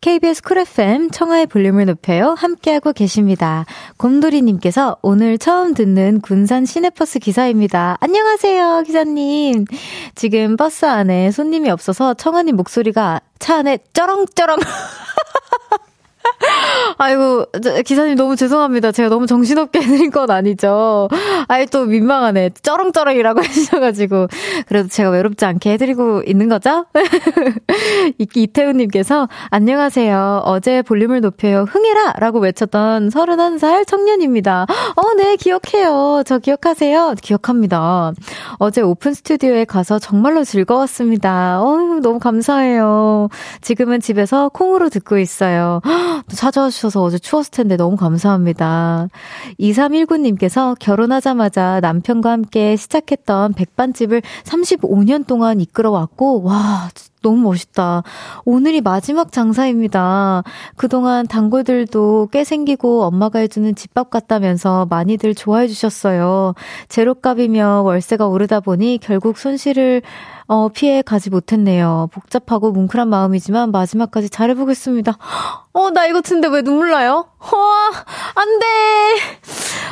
[0.00, 2.34] KBS 쿨 FM 청하의 볼륨을 높여요.
[2.38, 3.66] 함께하고 계십니다.
[3.96, 7.96] 곰돌이님께서 오늘 처음 듣는 군산 시내버스 기사입니다.
[8.00, 9.64] 안녕하세요, 기사님.
[10.14, 14.58] 지금 버스 안에 손님이 없어서 청하님 목소리가 차 안에 쩌렁쩌렁
[16.98, 17.46] 아이고,
[17.84, 18.92] 기사님 너무 죄송합니다.
[18.92, 21.08] 제가 너무 정신없게 해드린 건 아니죠.
[21.48, 22.50] 아이, 또 민망하네.
[22.62, 24.28] 쩌렁쩌렁이라고 하셔가지고.
[24.66, 26.86] 그래도 제가 외롭지 않게 해드리고 있는 거죠?
[28.18, 30.42] 이태우님께서, 안녕하세요.
[30.44, 31.64] 어제 볼륨을 높여요.
[31.68, 32.14] 흥해라!
[32.18, 34.66] 라고 외쳤던 31살 청년입니다.
[34.96, 36.22] 어, 네, 기억해요.
[36.26, 37.14] 저 기억하세요?
[37.22, 38.12] 기억합니다.
[38.58, 41.60] 어제 오픈 스튜디오에 가서 정말로 즐거웠습니다.
[41.62, 43.28] 어, 너무 감사해요.
[43.60, 45.80] 지금은 집에서 콩으로 듣고 있어요.
[46.28, 49.08] 또 찾아와 주셔서 어제 추웠을 텐데 너무 감사합니다.
[49.60, 56.88] 2319님께서 결혼하자마자 남편과 함께 시작했던 백반집을 35년 동안 이끌어왔고, 와,
[57.22, 58.02] 너무 멋있다.
[58.44, 60.42] 오늘이 마지막 장사입니다.
[60.76, 66.54] 그동안 단골들도 꽤 생기고 엄마가 해주는 집밥 같다면서 많이들 좋아해 주셨어요.
[66.88, 70.02] 제로값이며 월세가 오르다 보니 결국 손실을
[70.46, 72.08] 어, 피해 가지 못했네요.
[72.10, 75.18] 복잡하고 뭉클한 마음이지만 마지막까지 잘해보겠습니다.
[75.74, 77.26] 어, 나 이거 듣는데 왜 눈물 나요?
[77.38, 77.90] 와,
[78.34, 78.66] 안 돼!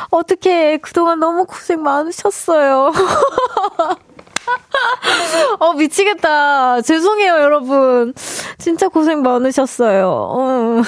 [0.09, 2.91] 어떻게 그동안 너무 고생 많으셨어요.
[5.59, 6.81] 어, 미치겠다.
[6.81, 8.13] 죄송해요, 여러분.
[8.57, 10.09] 진짜 고생 많으셨어요.
[10.09, 10.81] 어,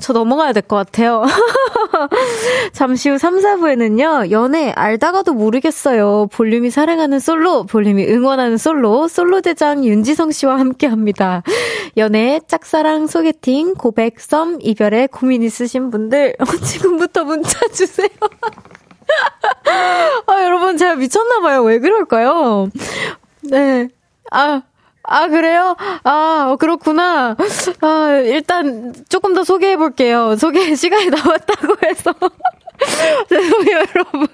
[0.00, 1.22] 저 넘어가야 될 것 같아요.
[2.72, 6.28] 잠시 후 3, 4부에는요, 연애 알다가도 모르겠어요.
[6.32, 11.42] 볼륨이 사랑하는 솔로, 볼륨이 응원하는 솔로, 솔로 대장 윤지성 씨와 함께 합니다.
[11.96, 18.08] 연애, 짝사랑, 소개팅, 고백, 썸, 이별에 고민 있으신 분들, 지금부터 문자 주세요.
[20.26, 21.62] 아, 여러분, 제가 미쳤나봐요.
[21.62, 22.68] 왜 그럴까요?
[23.42, 23.88] 네.
[24.30, 24.62] 아,
[25.08, 25.76] 아, 그래요?
[26.04, 27.36] 아, 어, 그렇구나.
[27.80, 30.36] 아, 일단 조금 더 소개해 볼게요.
[30.36, 32.14] 소개 시간이 남았다고 해서.
[33.28, 34.28] 죄송해요, 여러분.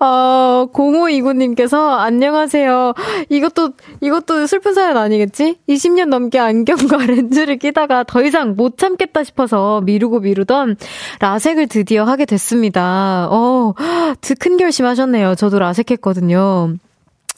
[0.00, 2.94] 어, 0529님께서, 안녕하세요.
[3.28, 5.58] 이것도, 이것도 슬픈 사연 아니겠지?
[5.68, 10.76] 20년 넘게 안경과 렌즈를 끼다가 더 이상 못 참겠다 싶어서 미루고 미루던
[11.20, 13.28] 라섹을 드디어 하게 됐습니다.
[13.30, 13.74] 어,
[14.38, 15.34] 큰 결심하셨네요.
[15.34, 16.74] 저도 라섹 했거든요.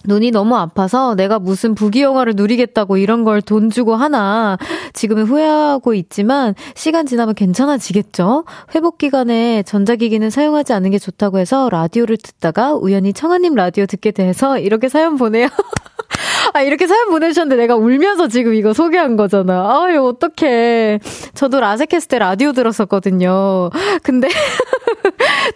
[0.04, 4.58] 눈이 너무 아파서 내가 무슨 부귀영화를 누리겠다고 이런 걸 돈 주고 하나
[4.92, 8.44] 지금은 후회하고 있지만 시간 지나면 괜찮아지겠죠?
[8.74, 14.58] 회복 기간에 전자기기는 사용하지 않는 게 좋다고 해서 라디오를 듣다가 우연히 청아님 라디오 듣게 돼서
[14.58, 15.48] 이렇게 사연 보내요.
[16.54, 19.82] 아, 이렇게 사연 보내주셨는데 내가 울면서 지금 이거 소개한 거잖아.
[19.82, 21.00] 아유, 어떡해.
[21.34, 23.70] 저도 라섹했을 때 라디오 들었었거든요.
[24.02, 24.28] 근데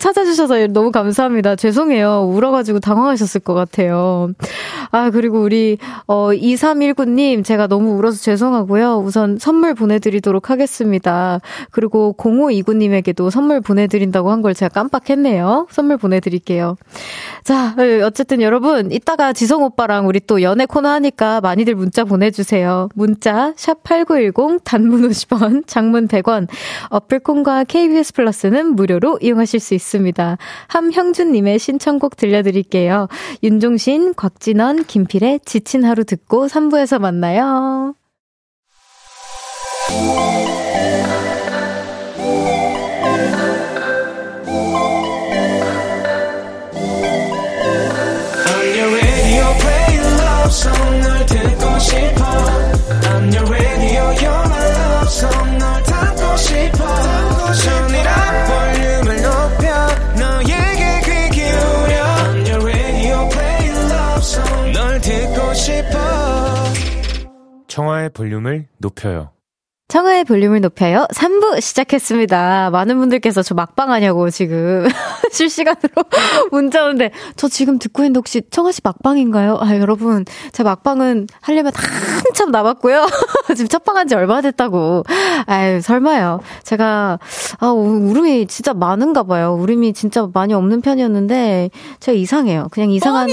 [0.02, 1.54] 찾아주셔서 너무 감사합니다.
[1.54, 2.22] 죄송해요.
[2.24, 4.32] 울어가지고 당황하셨을 것 같아요.
[4.92, 8.98] 아, 그리고 우리, 어, 2319님, 제가 너무 울어서 죄송하고요.
[8.98, 11.40] 우선 선물 보내드리도록 하겠습니다.
[11.70, 15.68] 그리고 0529님에게도 선물 보내드린다고 한 걸 제가 깜빡했네요.
[15.70, 16.76] 선물 보내드릴게요.
[17.44, 17.74] 자,
[18.04, 22.88] 어쨌든 여러분, 이따가 지성 오빠랑 우리 또 연애 코너 하니까 많이들 문자 보내주세요.
[22.94, 26.48] 문자, 샵8910, 단문 50원, 장문 100원,
[26.90, 30.38] 어플콘과 KBS 플러스는 무료로 이용하실 수 있습니다.
[30.68, 33.08] 함형준님의 신청곡 들려드릴게요.
[33.42, 37.94] 윤종신, 곽진원, 김필의 지친 하루 듣고 3부에서 만나요.
[67.72, 69.30] 청하의 볼륨을 높여요.
[69.88, 71.06] 청하의 볼륨을 높여요.
[71.14, 72.68] 3부 시작했습니다.
[72.70, 74.86] 많은 분들께서 저 막방 하냐고 지금
[75.32, 76.04] 실시간으로
[76.52, 79.56] 문자 오는데 저 지금 듣고 있는데 혹시 청하 씨 막방인가요?
[79.60, 80.26] 아, 여러분.
[80.52, 83.06] 제 막방은 하려면 한참 남았고요.
[83.56, 85.04] 지금 첫방 한 지 얼마 됐다고.
[85.46, 86.40] 아유, 설마요.
[86.64, 87.18] 제가,
[87.58, 89.54] 아, 울음이 진짜 많은가 봐요.
[89.54, 92.68] 울음이 진짜 많이 없는 편이었는데 제가 이상해요.
[92.70, 93.28] 그냥 이상한.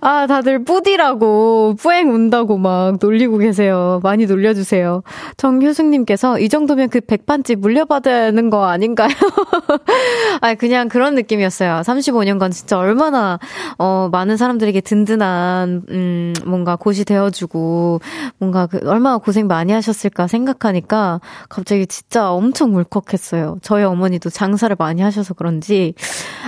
[0.00, 4.00] 아, 다들 뿌디라고, 뿌앵 운다고 막 놀리고 계세요.
[4.02, 5.02] 많이 놀려주세요.
[5.36, 9.08] 정효승님께서 이 정도면 그 백반집 물려받아야 하는 거 아닌가요?
[10.40, 11.82] 아, 그냥 그런 느낌이었어요.
[11.84, 13.38] 35년간 진짜 얼마나,
[13.78, 18.00] 어, 많은 사람들에게 든든한, 음, 뭔가 곳이 되어주고,
[18.38, 23.58] 뭔가 그, 얼마나 고생 많이 하셨을까 생각하니까 갑자기 진짜 엄청 울컥했어요.
[23.62, 25.94] 저희 어머니도 장사를 많이 하셔서 그런지.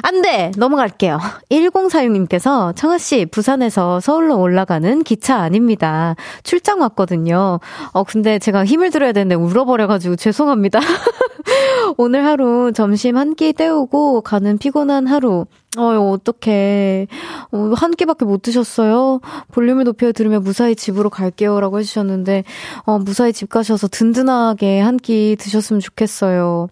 [0.03, 0.51] 안 돼!
[0.57, 1.19] 넘어갈게요.
[1.51, 6.17] 1046님께서 청아씨, 부산에서 서울로 올라가는 기차 아닙니다.
[6.43, 7.61] 출장 왔거든요.
[7.93, 10.81] 어, 근데 제가 힘을 들어야 되는데 울어버려가지고 죄송합니다.
[11.99, 15.45] 오늘 하루 점심 한 끼 때우고 가는 피곤한 하루.
[15.77, 17.09] 어유 어떡해.
[17.53, 19.21] 어, 한 끼밖에 못 드셨어요?
[19.53, 21.61] 볼륨을 높여 들으면 무사히 집으로 갈게요.
[21.61, 22.45] 라고 해주셨는데,
[22.87, 26.69] 어, 무사히 집 가셔서 든든하게 한 끼 드셨으면 좋겠어요.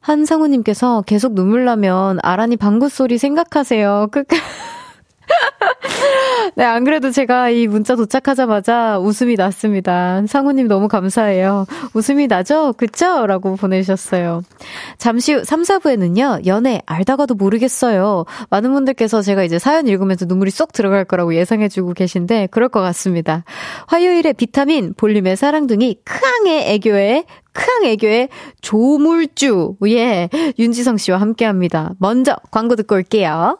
[0.00, 4.08] 한상우님께서 계속 눈물 나면 아란이 방구 소리 생각하세요.
[4.12, 4.42] 끝까지.
[6.56, 10.22] 네, 안 그래도 제가 이 문자 도착하자마자 웃음이 났습니다.
[10.26, 11.66] 상우님 너무 감사해요.
[11.94, 12.74] 웃음이 나죠?
[12.76, 13.26] 그쵸?
[13.26, 14.42] 라고 보내주셨어요.
[14.98, 18.24] 잠시 후 3, 4부에는요, 연애 알다가도 모르겠어요.
[18.50, 23.44] 많은 분들께서 제가 이제 사연 읽으면서 눈물이 쏙 들어갈 거라고 예상해주고 계신데, 그럴 것 같습니다.
[23.86, 28.30] 화요일에 비타민, 볼륨의 사랑둥이, 크앙의 애교에 크앙 애교의
[28.62, 31.92] 조물주, 예, 윤지성 씨와 함께 합니다.
[31.98, 33.58] 먼저 광고 듣고 올게요.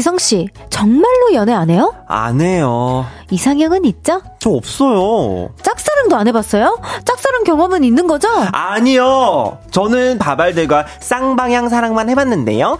[0.00, 1.92] 지성씨, 정말로 연애 안 해요?
[2.08, 3.04] 안 해요.
[3.30, 4.22] 이상형은 있죠?
[4.38, 5.50] 저 없어요.
[5.62, 6.80] 짝사랑도 안 해봤어요?
[7.04, 8.28] 짝사랑 경험은 있는 거죠?
[8.52, 9.58] 아니요.
[9.70, 12.78] 저는 바발들과 쌍방향 사랑만 해봤는데요.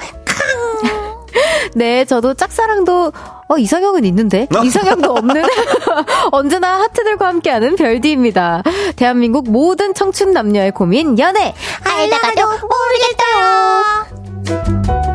[1.76, 3.12] 네, 저도 짝사랑도
[3.48, 5.44] 어 이상형은 있는데 이상형도 없는
[6.32, 8.62] 언제나 하트들과 함께하는 별디입니다.
[8.96, 11.54] 대한민국 모든 청춘 남녀의 고민 연애
[11.84, 12.46] 알다가도
[14.46, 15.09] 모르겠어요.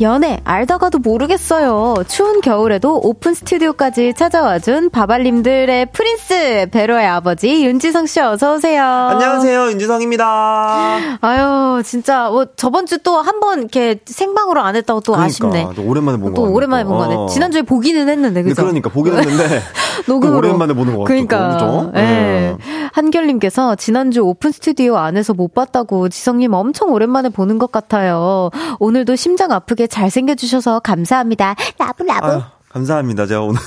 [0.00, 1.96] 연애 알다가도 모르겠어요.
[2.06, 8.80] 추운 겨울에도 오픈 스튜디오까지 찾아와준 밥알님들의 프린스 베로의 아버지 윤지성 씨 어서 오세요.
[8.84, 11.18] 안녕하세요 윤지성입니다.
[11.20, 15.66] 아유 진짜 뭐 저번 주 또 한 번 이렇게 생방으로 안 했다고 또 그러니까, 아쉽네.
[15.74, 16.42] 또 오랜만에 본 거.
[16.42, 17.14] 또 오랜만에 본 거네.
[17.16, 17.26] 어.
[17.26, 18.62] 지난주에 보기는 했는데 그죠?
[18.62, 19.62] 그러니까 보긴 했는데
[20.06, 21.92] 녹음으로 오랜만에 보는 거 그러니까 그죠?
[21.96, 22.00] 예.
[22.00, 22.56] 네.
[22.98, 28.50] 한결님께서 지난주 오픈 스튜디오 안에서 못 봤다고 지성님 엄청 오랜만에 보는 것 같아요.
[28.80, 31.54] 오늘도 심장 아프게 잘생겨주셔서 감사합니다.
[31.78, 32.26] love love.
[32.26, 32.40] 아유.
[32.70, 33.26] 감사합니다.
[33.26, 33.58] 제가 오늘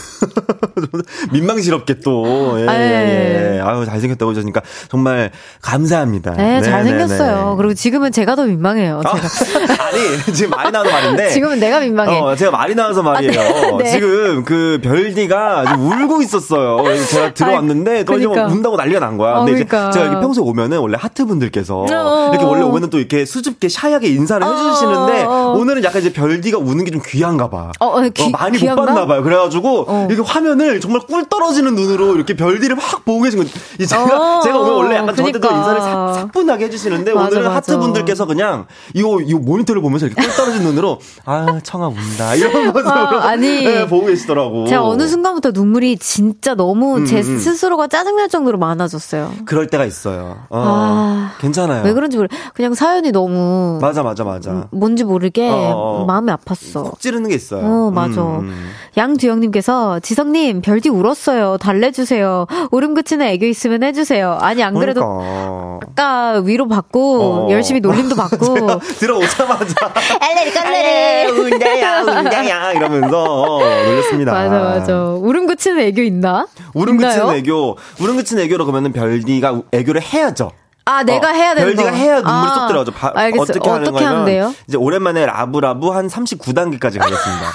[1.34, 3.56] 민망스럽게 또 예, 아, 예, 예.
[3.56, 3.60] 예.
[3.60, 6.34] 아유 잘생겼다고 하시니까 정말 감사합니다.
[6.34, 7.36] 네, 네 잘생겼어요.
[7.36, 7.56] 네, 네.
[7.58, 9.02] 그리고 지금은 제가 더 민망해요.
[9.04, 9.74] 제가.
[9.84, 12.20] 아, 니 지금 말이 나와서 말인데 지금은 내가 민망해.
[12.20, 13.40] 어, 제가 말이 나와서 말이에요.
[13.40, 13.90] 아, 네.
[13.90, 16.84] 지금 그 별디가 지금 울고 있었어요.
[17.10, 18.46] 제가 들어왔는데 또 그러니까.
[18.46, 19.40] 운다고 난리가 난 거야.
[19.40, 19.90] 근데 어, 그러니까.
[19.92, 23.68] 제가 이렇게 평소 에 오면은 원래 하트 분들께서 어, 이렇게 원래 오면은 또 이렇게 수줍게
[23.68, 25.54] shy하게 인사를 어, 해주시는데 어, 어.
[25.58, 27.72] 오늘은 약간 이제 별디가 우는 게 좀 귀한가 봐.
[27.80, 28.91] 어, 귀, 많이 귀한가?
[28.92, 29.24] 보셨나 봐요.
[29.24, 30.08] 그래가지고 어.
[30.10, 33.52] 이렇게 화면을 정말 꿀 떨어지는 눈으로 이렇게 별디를 막 보고 계신 거예요.
[33.88, 34.04] 제가
[34.38, 35.40] 어, 제가 오늘 원래 약간 그러니까.
[35.40, 37.52] 저한테도 인사를 사, 뿐하게 해주시는데 맞아, 오늘은.
[37.52, 42.52] 하트 분들께서 그냥 이거 이 모니터를 보면서 이렇게 꿀 떨어진 눈으로 아 청아 운다 이런
[42.68, 44.68] 모습으로 아, 니 네, 보고 계시더라고.
[44.68, 47.40] 제가 어느 순간부터 눈물이 진짜 너무 음, 제 음.
[47.40, 49.32] 스스로가 짜증날 정도로 많아졌어요.
[49.46, 50.38] 그럴 때가 있어요.
[50.50, 51.84] 어, 아, 괜찮아요.
[51.84, 52.28] 왜 그런지 모르.
[52.54, 54.68] 그냥 사연이 너무 맞아 맞아 맞아.
[54.72, 56.06] 뭔지 모르게 어, 어, 어.
[56.06, 56.84] 마음이 아팠어.
[56.84, 57.66] 꼭 찌르는 게 있어요.
[57.66, 58.22] 어 맞아.
[58.22, 58.70] 음, 음.
[58.98, 61.58] 양두영님께서 지성님 별디 울었어요.
[61.58, 62.48] 달래주세요.
[62.72, 64.38] 울음 그치는 애교 있으면 해주세요.
[64.42, 65.80] 아니 안 그래도 그러니까.
[65.84, 67.52] 아까 위로 받고 어.
[67.52, 74.32] 열심히 놀림도 받고 들어오자마자 엘레리 깔레리 운다야 운다야 이러면서 놀렸습니다.
[74.32, 74.94] 맞아 맞아.
[74.96, 76.48] 울음 그치는 애교 있나?
[76.74, 80.52] 울음 그치는 애교 울음 그치는 애교로 그러면은 별디가 애교를 해야죠.
[80.86, 82.92] 아, 내가 어, 해야 되는 별디가 해야 눈물이 아, 쏙 들어가죠.
[82.92, 83.42] 바, 알겠어요.
[83.44, 84.56] 어떻게 하는 어떻게 거냐면 하는데요?
[84.68, 87.52] 이제 오랜만에 love love 한 39단계까지 가겠습니다.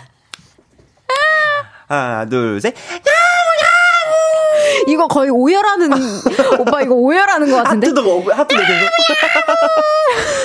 [1.90, 2.74] 하나, 둘, 셋.
[4.86, 5.90] 이거 거의 오열하는
[6.58, 7.88] 오빠 이거 오열하는 것 같은데.
[7.88, 8.88] 하트도 뭐 하트도 계속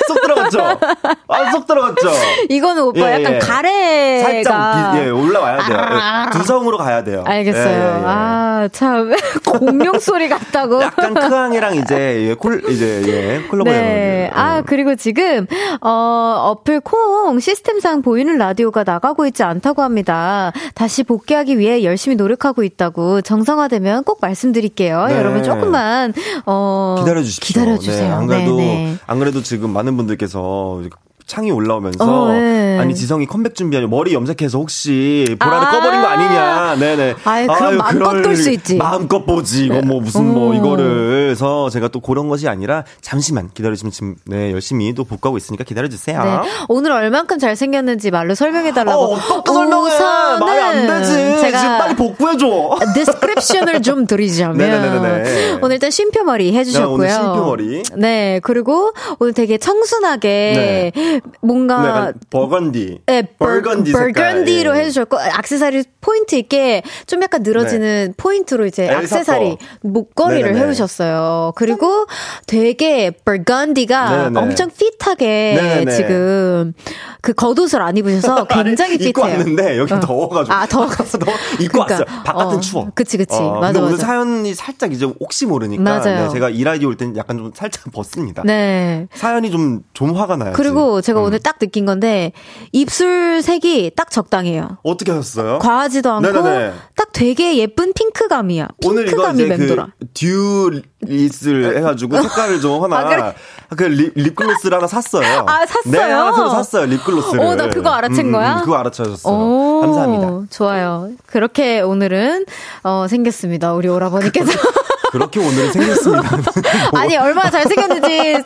[0.08, 0.80] 쏙 들어갔죠.
[1.28, 2.12] 아쏙 들어갔죠.
[2.50, 3.40] 이거는 오빠 예, 약간 예.
[3.40, 5.78] 가래가 살짝 비, 예 올라와야 돼요.
[5.80, 7.24] 아~ 예, 두성으로 가야 돼요.
[7.26, 7.66] 알겠어요.
[7.66, 8.06] 예, 예, 예.
[8.06, 9.14] 아참
[9.46, 10.82] 공룡 소리 같다고.
[10.82, 14.30] 약간 크앙이랑 이제 콜 이제 예 콜라보 네.
[14.34, 15.48] 아 그리고 지금
[15.82, 20.52] 어 어플 콩 시스템상 보이는 라디오가 나가고 있지 않다고 합니다.
[20.76, 25.06] 다시 복귀하기 위해 열심히 노력하고 있다고 정상화되면 꼭 말 씀드릴게요.
[25.08, 25.18] 네.
[25.18, 26.14] 여러분 조금만
[26.46, 27.48] 어 기다려 주십시오.
[27.48, 28.08] 기다려 주세요.
[28.08, 28.76] 네, 안 그래도 네네.
[28.86, 28.98] 네.
[29.08, 30.82] 안 그래도 지금 많은 분들께서
[31.26, 32.78] 창이 올라오면서 어, 네.
[32.80, 36.76] 아니 지성이 컴백 준비하냐 머리 염색해서 혹시 보라를 아~ 꺼버린 거 아니냐.
[36.76, 37.16] 네네.
[37.24, 38.76] 아유, 그럼 아유, 마음껏 볼수 있지.
[38.76, 39.66] 마음껏 보지.
[39.66, 41.16] 이거 뭐 무슨 뭐 이거를.
[41.36, 46.24] 해서 제가 또 그런 것이 아니라 잠시만 기다려주시면 지금 네 열심히 또 복구하고 있으니까 기다려주세요.
[46.24, 46.38] 네.
[46.70, 49.02] 오늘 얼만큼 잘생겼는지 말로 설명해달라고.
[49.02, 50.00] 어, 어떻게 설명해?
[50.40, 51.42] 말이 안 되지.
[51.42, 52.80] 제가 지금 빨리 복구해줘.
[52.94, 55.60] description을 좀 드리자면 네네네네.
[55.62, 56.98] 오늘 일단 쉼표머리 해주셨고요.
[56.98, 57.84] 네, 쉼표머리.
[57.96, 61.15] 네 그리고 오늘 되게 청순하게 네.
[61.42, 63.02] 뭔가 버건디.
[63.06, 64.82] 네, burgundy burgundy로 예.
[64.82, 68.14] 해주셨고 액세서리 포인트 있게 좀 약간 늘어지는 네.
[68.18, 70.70] 포인트로 이제 액세서리 목걸이를 네네네.
[70.70, 71.54] 해주셨어요.
[71.56, 72.06] 그리고
[72.48, 76.74] 되게 버건디가 엄청 핏하게 네네 지금
[77.22, 79.10] 그 겉옷을 안 입으셔서 굉장히 핏해요.
[79.10, 80.00] 입고 왔는데 여기 어.
[80.00, 80.54] 더워가지고.
[80.54, 81.38] 아 더워가지고 더워.
[81.60, 82.24] 입고 그러니까, 왔어요.
[82.24, 82.60] 바깥은 어.
[82.60, 82.88] 추워.
[82.94, 83.36] 그치 그치.
[83.36, 83.82] 어, 맞아 맞아.
[83.82, 88.44] 오늘 사연이 살짝 이제 혹시 모르니까 네, 제가 이 라디오 올땐 약간 좀 살짝 벗습니다.
[88.46, 89.08] 네.
[89.14, 90.54] 사연이 좀좀 좀 화가 나요.
[90.56, 91.26] 그리고 제가 음.
[91.26, 92.32] 오늘 딱 느낀 건데
[92.72, 94.80] 입술 색이 딱 적당해요.
[94.84, 95.60] 어떻게 하셨어요?
[95.60, 96.74] 과하지도 않고 네네네.
[96.96, 98.70] 딱 되게 예쁜 핑크감이야.
[98.82, 99.88] 핑크감이 오늘 이거 맴돌아.
[100.00, 103.36] 그 듀리스를 해가지고 색깔을 좀 하나 아, 그래?
[103.78, 105.46] 그 립, 립글로스를 하나 샀어요.
[105.48, 105.92] 아 샀어요?
[105.92, 107.40] 네, 하나 새로 샀어요 립글로스를.
[107.40, 108.56] 어, 나 그거 알아챈 음, 음 거야?
[108.56, 109.82] 음, 그거 알아채셨어요.
[109.82, 110.48] 감사합니다.
[110.50, 111.12] 좋아요.
[111.28, 112.46] 그렇게 오늘은
[112.84, 113.74] 어, 생겼습니다.
[113.76, 114.52] 우리 오라버니께서.
[115.16, 116.38] 그렇게 오늘은 생겼습니다.
[116.92, 117.00] 뭐.
[117.00, 118.44] 아니 얼마나 잘생겼는지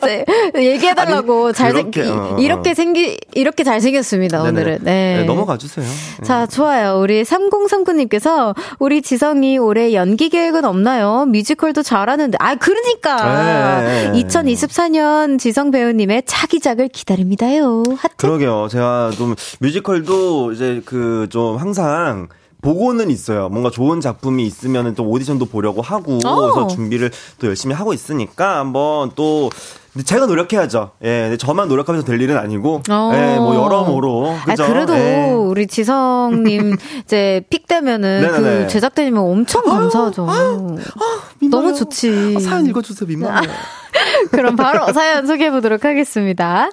[0.56, 2.36] 얘기해달라고 잘생 이렇게, 어, 어.
[2.38, 4.80] 이렇게 생기 이렇게 잘생겼습니다 오늘은.
[4.82, 5.16] 네.
[5.18, 5.24] 네.
[5.24, 5.86] 넘어가 주세요.
[5.86, 6.24] 네.
[6.24, 6.98] 자 좋아요.
[7.00, 11.24] 우리 3039님께서 우리 지성이 올해 연기 계획은 없나요?
[11.26, 14.12] 뮤지컬도 잘하는데 아 그러니까 네.
[14.14, 17.82] 2024년 지성 배우님의 차기작을 기다립니다요.
[17.96, 18.16] 하트.
[18.16, 18.68] 그러게요.
[18.70, 22.28] 제가 좀 뮤지컬도 이제 그 좀 항상
[22.60, 23.48] 보고는 있어요.
[23.48, 26.28] 뭔가 좋은 작품이 있으면 또 오디션도 보려고 하고 오.
[26.28, 26.40] 어.
[26.40, 29.50] 그래서 준비를 또 열심히 하고 있으니까 한번 또
[30.04, 30.92] 제가 노력해야죠.
[31.02, 33.10] 예, 저만 노력하면서 될 일은 아니고, 어.
[33.12, 34.36] 예, 뭐 여러모로.
[34.46, 34.62] 그죠?
[34.62, 35.32] 아, 그래도 예.
[35.32, 40.30] 우리 지성님 이제 픽 되면은 그 제작되면 엄청 감사하죠.
[40.30, 42.34] 아유, 아유, 아유, 너무 좋지.
[42.36, 43.48] 아, 사연 읽어주세요, 민망해.
[44.30, 46.70] 그럼 바로 사연 소개해 보도록 하겠습니다.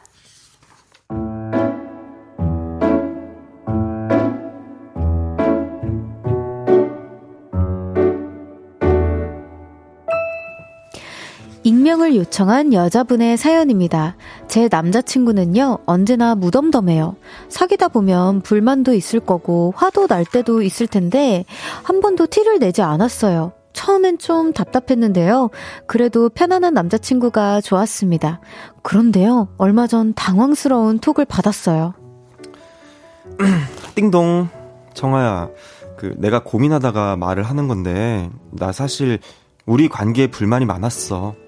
[11.88, 14.18] 익명을 요청한 여자분의 사연입니다.
[14.50, 17.16] 제 남자친구는요, 언제나 무덤덤해요.
[17.48, 21.46] 사귀다 보면 불만도 있을 거고, 화도 날 때도 있을 텐데,
[21.84, 23.54] 한 번도 티를 내지 않았어요.
[23.72, 25.50] 처음엔 좀 답답했는데요.
[25.86, 28.42] 그래도 편안한 남자친구가 좋았습니다.
[28.82, 31.94] 그런데요, 얼마 전 당황스러운 톡을 받았어요.
[33.96, 34.50] 띵동,
[34.94, 35.50] 정아야.
[35.96, 39.20] 그, 내가 고민하다가 말을 하는 건데, 나 사실,
[39.66, 41.47] 우리 관계에 불만이 많았어.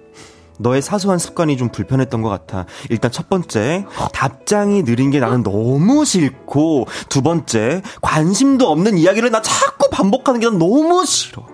[0.59, 2.65] 너의 사소한 습관이 좀 불편했던 것 같아.
[2.89, 9.41] 일단 첫 번째, 답장이 느린 게 나는 너무 싫고, 두 번째, 관심도 없는 이야기를 나
[9.41, 11.45] 자꾸 반복하는 게 난 너무 싫어.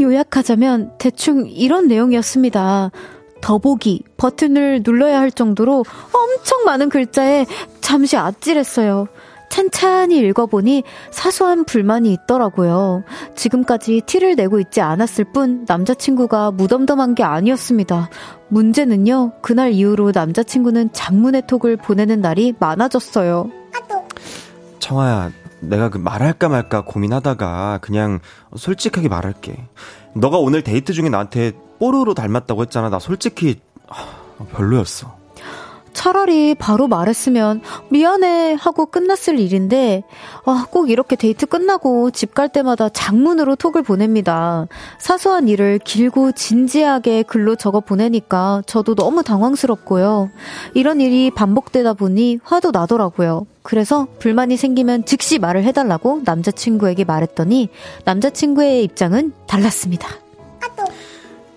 [0.00, 2.90] 요약하자면 대충 이런 내용이었습니다.
[3.40, 7.46] 더보기 버튼을 눌러야 할 정도로 엄청 많은 글자에
[7.80, 9.08] 잠시 아찔했어요.
[9.56, 13.04] 찬찬히 읽어보니 사소한 불만이 있더라고요.
[13.34, 18.10] 지금까지 티를 내고 있지 않았을 뿐 남자친구가 무덤덤한 게 아니었습니다.
[18.48, 23.50] 문제는요, 그날 이후로 남자친구는 장문의 톡을 보내는 날이 많아졌어요.
[24.78, 25.30] 청아야,
[25.60, 28.18] 내가 그 말할까 말까 고민하다가 그냥
[28.54, 29.56] 솔직하게 말할게.
[30.14, 32.90] 너가 오늘 데이트 중에 나한테 뽀로로 닮았다고 했잖아.
[32.90, 33.60] 나 솔직히
[34.52, 35.16] 별로였어.
[35.96, 40.02] 차라리 바로 말했으면 미안해 하고 끝났을 일인데
[40.44, 44.66] 아, 꼭 이렇게 데이트 끝나고 집 갈 때마다 장문으로 톡을 보냅니다.
[44.98, 50.28] 사소한 일을 길고 진지하게 글로 적어 보내니까 저도 너무 당황스럽고요.
[50.74, 53.46] 이런 일이 반복되다 보니 화도 나더라고요.
[53.62, 57.70] 그래서 불만이 생기면 즉시 말을 해달라고 남자친구에게 말했더니
[58.04, 60.08] 남자친구의 입장은 달랐습니다.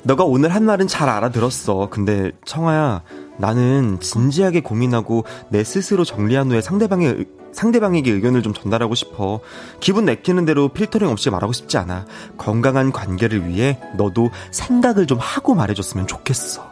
[0.04, 1.90] 너가 오늘 한 말은 잘 알아들었어.
[1.92, 3.02] 근데 청아야,
[3.40, 9.40] 나는 진지하게 고민하고 내 스스로 정리한 후에 상대방의 상대방에게 의견을 좀 전달하고 싶어.
[9.80, 12.06] 기분 내키는 대로 필터링 없이 말하고 싶지 않아.
[12.38, 16.68] 건강한 관계를 위해 너도 생각을 좀 하고 말해줬으면 좋겠어.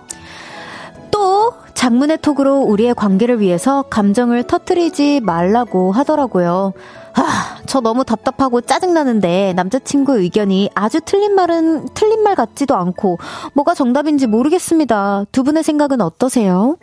[1.09, 6.73] 또 장문의 톡으로 우리의 관계를 위해서 감정을 터트리지 말라고 하더라고요.
[7.13, 13.19] 아, 저 너무 답답하고 짜증나는데 남자친구 의견이 아주 틀린 말은 틀린 말 같지도 않고
[13.53, 15.25] 뭐가 정답인지 모르겠습니다.
[15.31, 16.77] 두 분의 생각은 어떠세요?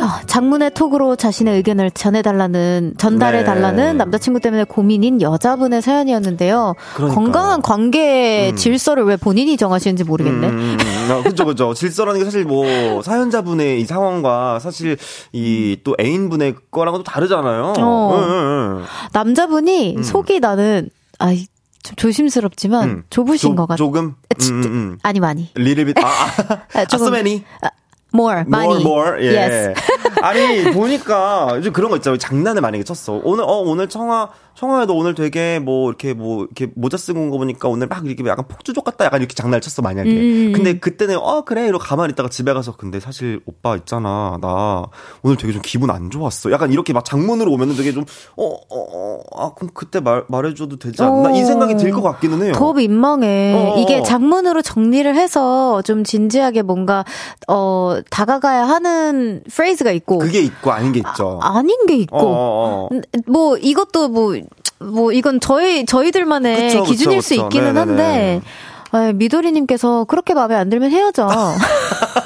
[0.00, 3.92] 아휴, 장문의 톡으로 자신의 의견을 전해달라는, 전달해달라는 네.
[3.92, 6.74] 남자친구 때문에 고민인 여자분의 사연이었는데요.
[6.94, 7.14] 그러니까.
[7.20, 8.56] 건강한 관계 음.
[8.56, 10.48] 질서를 왜 본인이 정하시는지 모르겠네.
[10.48, 11.10] 음, 음, 음.
[11.10, 11.74] 아, 그죠, 그죠.
[11.74, 14.96] 질서라는 게 사실 뭐, 사연자분의 이 상황과 사실
[15.32, 17.74] 이 또 애인분의 거랑은 또 다르잖아요.
[17.78, 18.14] 어.
[18.16, 18.84] 응, 응.
[19.12, 20.02] 남자분이 음.
[20.02, 21.46] 속이 나는, 아이,
[21.82, 23.02] 좀 조심스럽지만 음.
[23.10, 23.76] 좁으신 조, 것 같아요.
[23.76, 24.14] 조금?
[24.40, 25.50] 음, 아니 많이.
[25.54, 27.18] 리르빗 아, 아, 아, 조금, 아,
[27.66, 27.70] 아,
[28.14, 28.74] more, 많이.
[28.74, 29.26] more, more.
[29.26, 29.36] 예.
[29.36, 29.80] Yes.
[30.22, 32.18] 아니 보니까 요즘 그런 거 있잖아요.
[32.18, 33.20] 장난을 많이 쳤어.
[33.24, 37.38] 오늘 어 오늘 청아 청아에도 오늘 되게 뭐 이렇게 뭐 이렇게 모자 쓰고 온 거
[37.38, 40.10] 보니까 오늘 막 이렇게 약간 폭주족 같다 약간 이렇게 장난을 쳤어 만약에.
[40.10, 40.52] 음.
[40.54, 44.84] 근데 그때는 어 그래 이러고 가만히 있다가 집에 가서 근데 사실 오빠 있잖아 나
[45.22, 46.50] 오늘 되게 좀 기분 안 좋았어.
[46.52, 48.04] 약간 이렇게 막 장문으로 오면은 되게 좀
[48.36, 52.52] 어어어아 그럼 그때 말 말해줘도 되지 않나 이 생각이 들 것 같기는 해요.
[52.54, 53.54] 더 민망해.
[53.54, 53.78] 어, 어.
[53.78, 57.04] 이게 장문으로 정리를 해서 좀 진지하게 뭔가
[57.48, 61.38] 어 다가가야 하는 프레이즈가 있고 그게 있고 아닌 게 있죠.
[61.42, 64.34] 아, 닌게 있고 어, 어, 뭐 이것도 뭐
[64.78, 67.44] 뭐 이건 저희 저희들만의 그쵸, 기준일 그쵸, 수 그쵸.
[67.44, 68.02] 있기는 네네네.
[68.02, 68.42] 한데
[68.90, 71.26] 아, 미도리님께서 그렇게 마음에 안 들면 헤어져.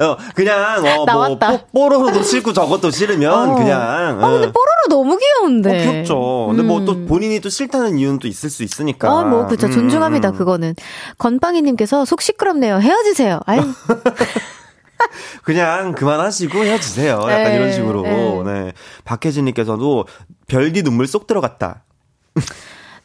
[0.00, 1.04] 어, 그냥 어.
[1.04, 1.38] 뭐
[1.72, 3.54] 뽀 로로도 싫고 저것도 싫으면 어.
[3.54, 3.80] 그냥.
[3.80, 4.52] 아 근데 어.
[4.52, 5.70] 뽀로로 너무 귀여운데.
[5.70, 6.46] 어, 귀엽죠.
[6.48, 6.66] 근데 음.
[6.66, 9.10] 뭐또 본인이 또 싫다는 이유는 또 있을 수 있으니까.
[9.10, 9.66] 아, 뭐 그죠.
[9.66, 9.72] 음.
[9.72, 10.32] 존중합니다.
[10.32, 10.74] 그거는.
[11.18, 12.80] 건빵이님께서 속 시끄럽네요.
[12.80, 13.40] 헤어지세요.
[13.46, 13.60] 아이.
[15.42, 17.18] 그냥 그만하시고 헤어지세요.
[17.22, 18.02] 약간 네, 이런 식으로.
[18.02, 18.42] 네.
[18.44, 18.72] 네.
[19.04, 20.06] 박혜진님께서도
[20.46, 21.84] 별디 눈물 쏙 들어갔다.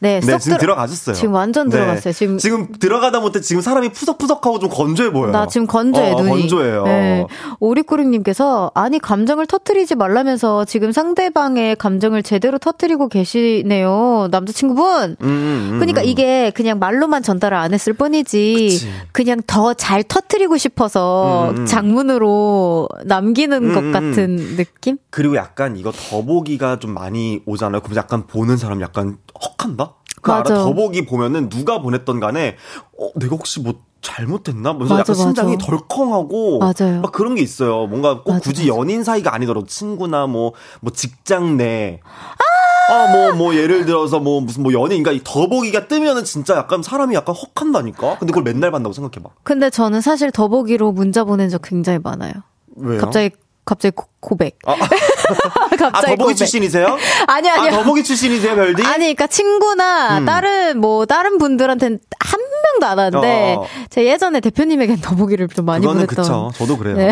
[0.00, 0.74] 네, 네 지금 들어...
[0.74, 1.76] 가셨어요 지금 완전 네.
[1.76, 2.12] 들어갔어요.
[2.12, 5.30] 지금 지금 들어가다 못해 지금 사람이 푸석푸석하고 좀 건조해 보여요.
[5.32, 6.28] 나 지금 건조해 어, 눈이.
[6.28, 6.84] 건조해요.
[6.84, 7.26] 네.
[7.60, 15.16] 오리꾸림님께서 아니 감정을 터트리지 말라면서 지금 상대방의 감정을 제대로 터트리고 계시네요, 남자친구분.
[15.22, 18.88] 음, 음, 음, 그러니까 이게 그냥 말로만 전달을 안 했을 뿐이지 그치.
[19.12, 21.66] 그냥 더 잘 터트리고 싶어서 음, 음.
[21.66, 24.98] 장문으로 남기는 음, 것 같은 느낌?
[25.10, 27.82] 그리고 약간 이거 더보기가 좀 많이 오잖아요.
[27.82, 29.18] 그럼 약간 보는 사람 약간
[29.60, 29.85] 헉한다?
[30.26, 30.54] 그 맞아.
[30.54, 30.64] 알아?
[30.64, 32.56] 더보기 보면은 누가 보냈던 간에
[32.98, 34.74] 어 내가 혹시 뭐 잘못했나?
[34.74, 35.66] 그래서 맞아, 약간 심장이 맞아.
[35.66, 37.00] 덜컹하고 맞아요.
[37.00, 37.86] 막 그런 게 있어요.
[37.86, 42.46] 뭔가 꼭 굳이 연인 사이가 아니더라도 친구나 뭐뭐 뭐 직장 내 아!
[42.88, 47.16] 아, 뭐, 뭐, 예를 들어서, 뭐, 무슨, 뭐, 연예인, 그러니까 더보기가 뜨면은 진짜 약간 사람이
[47.16, 48.18] 약간 헉한다니까?
[48.20, 49.30] 근데 그걸 맨날 받는다고 생각해 봐.
[49.42, 52.32] 근데 저는 사실 더보기로 문자 보낸 적 굉장히 많아요.
[52.76, 53.00] 왜요?
[53.00, 53.30] 갑자기
[53.64, 54.56] 갑자기 고 백.
[54.66, 54.76] 아,
[55.78, 56.36] 갑자기 아 더보기.
[56.36, 56.96] 출신이세요?
[57.28, 57.68] 아니 아니.
[57.68, 58.82] 아, 더보기 출신이세요, 별디?
[58.82, 60.24] 아니, 그러니까 친구나 음.
[60.24, 63.66] 다른 뭐 다른 분들한테는 한 명도 안 하는데 어.
[63.90, 66.06] 제가 예전에 대표님에겐 더보기를 좀 많이 보냈던.
[66.06, 66.50] 그쵸.
[66.56, 66.96] 저도 그래요.
[66.96, 67.10] 네.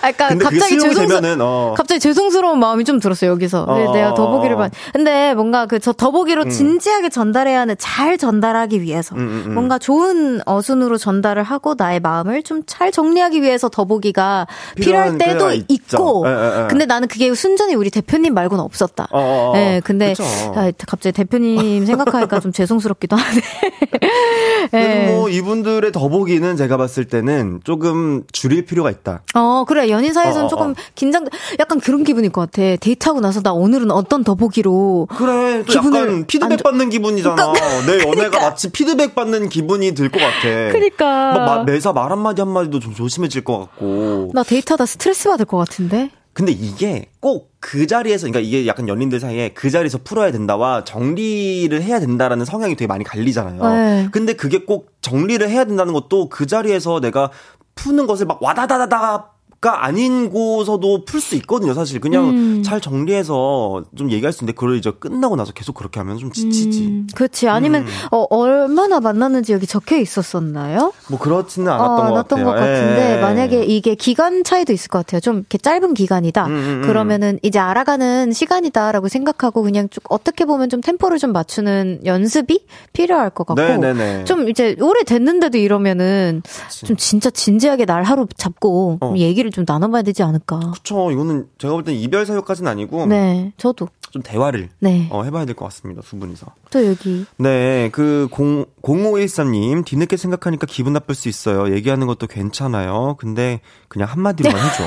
[0.00, 1.74] 그러니까 갑자기 죄송스 어.
[1.76, 3.64] 갑자기 죄송스러운 마음이 좀 들었어요 여기서.
[3.64, 3.92] 어.
[3.92, 4.68] 내가 더보기를 봐.
[4.92, 6.50] 근데 뭔가 그 저 더보기로 음.
[6.50, 12.00] 진지하게 전달해야 하는 잘 전달하기 위해서 음, 음, 음, 뭔가 좋은 어순으로 전달을 하고 나의
[12.00, 14.46] 마음을 좀 잘 정리하기 위해서 더보기가
[14.76, 16.26] 필요할 때도 있고.
[16.26, 16.66] 에, 에, 에.
[16.68, 19.08] 근데 나는 그게 순전히 우리 대표님 말고는 없었다.
[19.10, 19.52] 어.
[19.54, 20.14] 네, 근데
[20.54, 23.40] 아, 갑자기 대표님 생각하니까 좀 죄송스럽기도 하네.
[24.72, 25.06] 네.
[25.06, 29.22] 뭐 이분들의 더보기는 제가 봤을 때는 조금 줄일 필요가 있다.
[29.34, 31.26] 어, 그래 그러니까 연인 사이에서는 어, 어, 조금 긴장,
[31.58, 32.76] 약간 그런 기분일 것 같아.
[32.76, 35.08] 데이트하고 나서 나 오늘은 어떤 더보기로.
[35.16, 37.34] 그래, 또 약간 피드백 받는 기분이잖아.
[37.34, 38.40] 그러니까, 내 연애가 그러니까.
[38.40, 40.42] 마치 피드백 받는 기분이 들 것 같아.
[40.72, 41.32] 그러니까.
[41.34, 44.30] 막 매사 말 한마디 한마디도 좀 조심해질 것 같고.
[44.34, 46.10] 나 데이트하다 스트레스 받을 것 같은데?
[46.32, 51.82] 근데 이게 꼭 그 자리에서, 그러니까 이게 약간 연인들 사이에 그 자리에서 풀어야 된다와 정리를
[51.82, 53.62] 해야 된다라는 성향이 되게 많이 갈리잖아요.
[53.74, 54.08] 네.
[54.12, 57.30] 근데 그게 꼭 정리를 해야 된다는 것도 그 자리에서 내가
[57.74, 61.98] 푸는 것을 막 와다다다다 가 아닌 곳에서도 풀 수 있거든요, 사실.
[62.00, 62.62] 그냥 음.
[62.62, 66.86] 잘 정리해서 좀 얘기할 수 있는데, 그걸 이제 끝나고 나서 계속 그렇게 하면 좀 지치지.
[66.86, 67.06] 음.
[67.12, 67.48] 그렇지.
[67.48, 67.88] 아니면, 음.
[68.12, 70.92] 어, 얼마나 만났는지 여기 적혀 있었었나요?
[71.08, 72.44] 뭐, 그렇지는 않았던 어, 것 같아요.
[72.44, 73.20] 것 같은데, 예.
[73.20, 75.20] 만약에 이게 기간 차이도 있을 것 같아요.
[75.20, 76.46] 좀 이렇게 짧은 기간이다.
[76.46, 76.82] 음, 음, 음.
[76.86, 83.30] 그러면은 이제 알아가는 시간이다라고 생각하고 그냥 쭉 어떻게 보면 좀 템포를 좀 맞추는 연습이 필요할
[83.30, 83.60] 것 같고.
[83.60, 84.22] 네네네.
[84.24, 86.86] 좀 이제 오래 됐는데도 이러면은 그치.
[86.86, 89.14] 좀 진짜 진지하게 날 하루 잡고 어.
[89.16, 90.58] 얘기를 얘기를 좀 나눠봐야 되지 않을까.
[90.72, 91.10] 그쵸.
[91.10, 93.06] 이거는 제가 볼 땐 이별 사유까지는 아니고.
[93.06, 93.88] 네, 저도.
[94.10, 95.06] 좀 대화를 네.
[95.10, 96.00] 어, 해봐야 될 것 같습니다.
[96.02, 96.46] 두 분이서.
[96.70, 97.26] 또 여기.
[97.36, 101.74] 네, 그 0, 0513님 뒤늦게 생각하니까 기분 나쁠 수 있어요.
[101.74, 103.16] 얘기하는 것도 괜찮아요.
[103.18, 104.58] 근데 그냥 한마디만 네.
[104.62, 104.84] 해줘.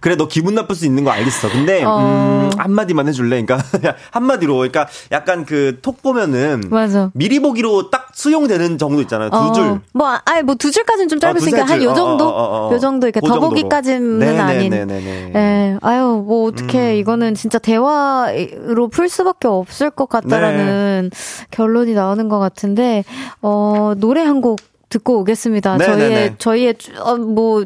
[0.00, 1.48] 그래, 너 기분 나쁠 수 있는 거 알겠어.
[1.50, 1.98] 근데 어...
[1.98, 3.42] 음, 한마디만 해줄래?
[3.42, 3.58] 그러니까
[4.12, 7.10] 한마디로, 그러니까 약간 그 톡 보면은 맞아.
[7.14, 9.30] 미리 보기로 딱 수용되는 정도 있잖아요.
[9.30, 9.52] 두 어...
[9.52, 9.80] 줄.
[9.92, 13.06] 뭐, 아니 뭐 두 줄까지는 좀 짧으니까 어, 한요 정도, 어, 어, 어, 요 정도
[13.06, 14.70] 이렇게 그 더보기까지는 네, 네, 아닌.
[14.70, 15.32] 네네네.
[15.34, 16.96] 예, 아유 뭐 어떻게 음.
[16.96, 18.30] 이거는 진짜 대화
[18.66, 21.46] 로 풀 수밖에 없을 것 같다라는 네.
[21.50, 23.04] 결론이 나오는 것 같은데
[23.42, 25.76] 어 노래 한곡 듣고 오겠습니다.
[25.76, 26.34] 네, 저희의 네, 네.
[26.38, 27.64] 저희의 어, 뭐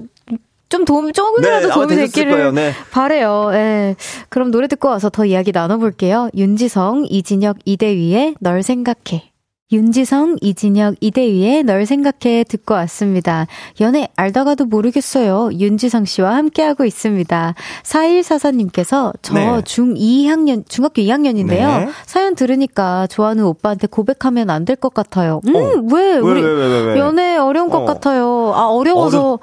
[0.71, 2.73] 좀 도움 조금이라도 네, 도움이 됐기를 네.
[2.91, 3.51] 바래요.
[3.53, 3.97] 예.
[4.31, 6.31] 그럼 노래 듣고 와서 더 이야기 나눠볼게요.
[6.35, 9.25] 윤지성, 이진혁, 이대위의 널 생각해.
[9.73, 13.47] 윤지성, 이진혁, 이대위의 널 생각해 듣고 왔습니다.
[13.81, 15.51] 연애 알다가도 모르겠어요.
[15.53, 17.55] 윤지성 씨와 함께하고 있습니다.
[17.85, 19.47] 4144님께서 저 네.
[19.63, 21.85] 중2학년, 중학교 2학년인데요.
[21.85, 21.89] 네.
[22.05, 25.41] 사연 들으니까 좋아하는 오빠한테 고백하면 안 될 것 같아요.
[25.47, 25.61] 음, 어.
[25.93, 26.15] 왜?
[26.15, 26.19] 왜?
[26.19, 27.85] 우리 왜, 왜, 왜, 연애 어려운 것 어.
[27.85, 28.53] 같아요.
[28.55, 29.33] 아, 어려워서.
[29.35, 29.41] 어렵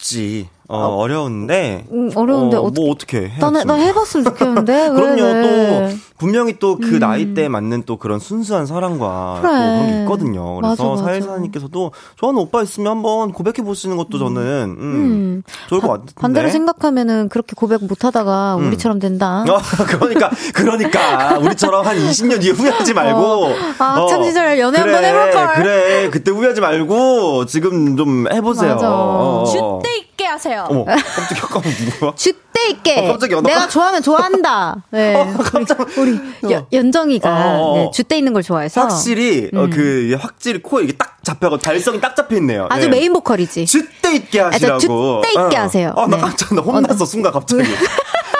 [0.00, 0.48] 지.
[0.70, 3.38] 어, 어, 려운데 음, 어려운데 어, 뭐 어떻게 해?
[3.40, 4.90] 나, 나 해봤으면 좋겠는데.
[4.94, 5.22] 그럼요.
[5.22, 5.42] 왜?
[5.42, 6.98] 또 분명히 또그 음.
[7.00, 9.50] 나이 때 맞는 또 그런 순수한 사랑과 그래.
[9.50, 10.60] 또 그런 게 있거든요.
[10.60, 14.18] 그래서 사회사님께서도 좋아하는 오빠 있으면 한번 고백해 보시는 것도 음.
[14.18, 14.42] 저는
[14.78, 15.42] 음, 음.
[15.68, 16.12] 좋을 것 같은데.
[16.14, 18.68] 반대로 생각하면은 그렇게 고백 못하다가 음.
[18.68, 19.44] 우리처럼 된다.
[19.50, 19.58] 어,
[19.88, 23.20] 그러니까 그러니까 우리처럼 한 20년 뒤에 후회하지 말고.
[23.20, 23.54] 어.
[23.78, 25.54] 아, 학창 시절 연애 그래, 한번 해볼 걸.
[25.54, 28.74] 그래 그때 후회하지 말고 지금 좀 해보세요.
[28.74, 28.88] 맞아.
[28.88, 29.44] 어.
[29.46, 29.80] 어.
[29.80, 30.66] 있게 하세요.
[30.68, 32.12] 어머, 깜짝이야, 깜짝 누구야?
[32.12, 32.98] 줏대 있게.
[32.98, 34.84] 어, 깜짝이야, 내가 좋아하면 좋아한다.
[34.90, 35.14] 네.
[35.14, 36.66] 어, 깜짝 우리, 우리 어.
[36.72, 37.76] 연정이가 어, 어.
[37.76, 38.80] 네, 줏대 있는 걸 좋아해서.
[38.82, 39.58] 확실히, 음.
[39.58, 42.66] 어, 그, 확실히 코에 이게 딱 잡혀가 발성이 딱 잡혀 있네요.
[42.70, 42.98] 아주 네.
[42.98, 43.64] 메인 보컬이지.
[43.64, 45.22] 줏대 있게 하시라고.
[45.22, 45.92] 줏대 있게 하세요.
[45.96, 46.22] 어, 나 네.
[46.22, 47.62] 깜짝 나 혼났어, 순간 갑자기.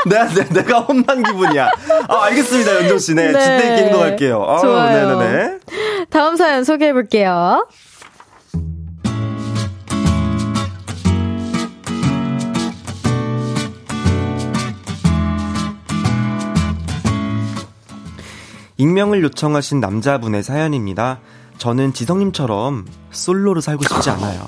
[0.07, 0.25] 내가,
[0.55, 1.71] 내가 혼난 기분이야.
[2.09, 3.15] 아, 알겠습니다, 연정 씨.
[3.15, 3.39] 네, 네.
[3.39, 4.43] 줏대 있게 행동할게요.
[4.49, 5.17] 아, 좋아요.
[5.17, 5.59] 네네네.
[6.11, 7.67] 다음 사연 소개해 볼게요.
[18.81, 21.21] 익명을 요청하신 남자분의 사연입니다.
[21.59, 24.41] 저는 지성님처럼 솔로로 살고 싶지 않아요.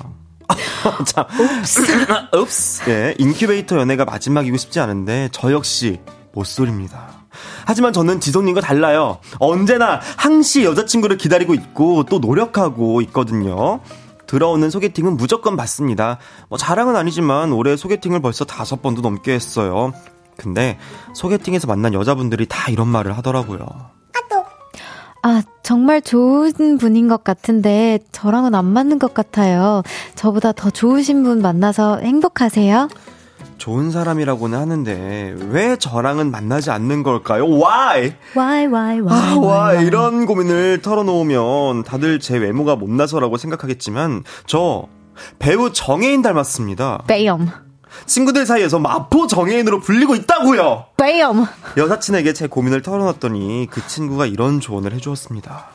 [1.05, 1.27] 자,
[2.33, 2.89] 읍스.
[2.89, 5.99] 예, 인큐베이터 연애가 마지막이고 싶지 않은데 저 역시
[6.33, 7.09] 못소리입니다.
[7.65, 9.19] 하지만 저는 지성님과 달라요.
[9.37, 13.81] 언제나 항시 여자친구를 기다리고 있고 또 노력하고 있거든요.
[14.25, 16.17] 들어오는 소개팅은 무조건 받습니다.
[16.49, 19.93] 뭐 자랑은 아니지만 올해 소개팅을 벌써 다섯 번도 넘게 했어요.
[20.37, 20.79] 근데
[21.13, 23.92] 소개팅에서 만난 여자분들이 다 이런 말을 하더라고요.
[25.25, 29.81] 아, 정말 좋은 분인 것 같은데 저랑은 안 맞는 것 같아요.
[30.15, 32.89] 저보다 더 좋으신 분 만나서 행복하세요?
[33.57, 37.45] 좋은 사람이라고는 하는데 왜 저랑은 만나지 않는 걸까요?
[37.45, 38.13] Why?
[38.35, 39.07] Why, why, why?
[39.09, 39.75] 아, why?
[39.75, 39.87] why?
[39.87, 44.87] 이런 고민을 털어놓으면 다들 제 외모가 못나서라고 생각하겠지만 저
[45.39, 47.03] 배우 정혜인 닮았습니다.
[47.07, 47.49] 배엄.
[48.05, 50.85] 친구들 사이에서 마포 정예인으로 불리고 있다고요.
[50.97, 51.45] 뱀.
[51.77, 55.67] 여사친에게 제 고민을 털어놨더니 그 친구가 이런 조언을 해주었습니다.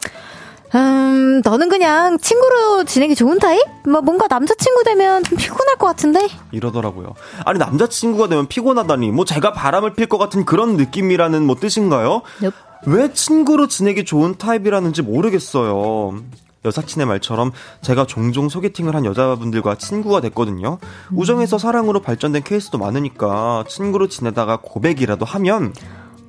[0.74, 3.62] 음, 너는 그냥 친구로 지내기 좋은 타입?
[3.86, 6.28] 뭐 뭔가 남자친구 되면 좀 피곤할 것 같은데?
[6.52, 7.14] 이러더라고요.
[7.46, 12.22] 아니 남자친구가 되면 피곤하다니 뭐 제가 바람을 필 것 같은 그런 느낌이라는 뭐 뜻인가요?
[12.42, 12.54] yep.
[12.86, 16.20] 왜 친구로 지내기 좋은 타입이라는지 모르겠어요.
[16.68, 17.52] 여사친의 말처럼
[17.82, 20.78] 제가 종종 소개팅을 한 여자분들과 친구가 됐거든요.
[21.10, 21.18] 음.
[21.18, 25.74] 우정에서 사랑으로 발전된 케이스도 많으니까 친구로 지내다가 고백이라도 하면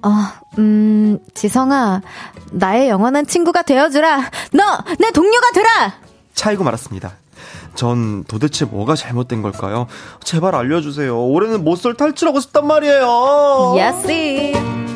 [0.01, 2.01] 아, 음, 지성아,
[2.51, 4.31] 나의 영원한 친구가 되어주라.
[4.53, 4.63] 너,
[4.97, 5.93] 내 동료가 되라!
[6.33, 7.17] 차이고 말았습니다.
[7.75, 9.87] 전 도대체 뭐가 잘못된 걸까요?
[10.23, 11.17] 제발 알려주세요.
[11.27, 13.75] 올해는 모쏠 탈출하고 싶단 말이에요.
[13.77, 14.88] 야씨.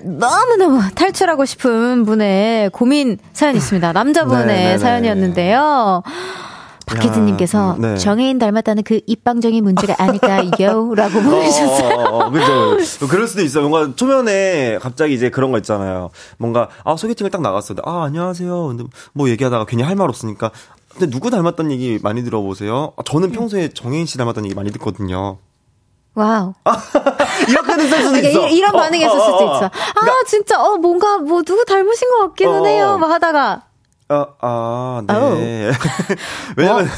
[0.00, 3.92] 너무너무 탈출하고 싶은 분의 고민 사연 있습니다.
[3.92, 4.64] 남자분의 네네네.
[4.64, 4.78] 네, 네.
[4.78, 6.02] 사연이었는데요.
[6.86, 7.96] 박혜진님께서 네.
[7.96, 10.92] 정혜인 닮았다는 그 입방정의 문제가 아닐까요?
[10.94, 11.94] 라고 어, 보내주셨어요.
[11.94, 13.08] 어, 어, 그죠.
[13.08, 13.68] 그럴 수도 있어요.
[13.68, 16.10] 뭔가 초면에 갑자기 이제 그런 거 있잖아요.
[16.38, 17.74] 뭔가, 아, 소개팅을 딱 나갔어.
[17.84, 18.66] 아, 안녕하세요.
[18.68, 18.84] 근데
[19.14, 20.50] 뭐 얘기하다가 괜히 할 말 없으니까.
[20.92, 22.92] 근데 누구 닮았다는 얘기 많이 들어보세요?
[22.96, 25.38] 아, 저는 평소에 정혜인 씨 닮았다는 얘기 많이 듣거든요.
[26.14, 26.52] wow.
[27.48, 28.48] 이렇게는 쓸 수도 있어.
[28.48, 29.64] 이런 어, 어, 수도 있어.
[29.64, 32.98] 아, 그러니까, 진짜, 어, 뭔가, 뭐, 누구 닮으신 것 같기는 해요.
[32.98, 33.62] 막 하다가.
[34.08, 35.70] 아, 아, 네.
[36.56, 36.88] 왜냐면.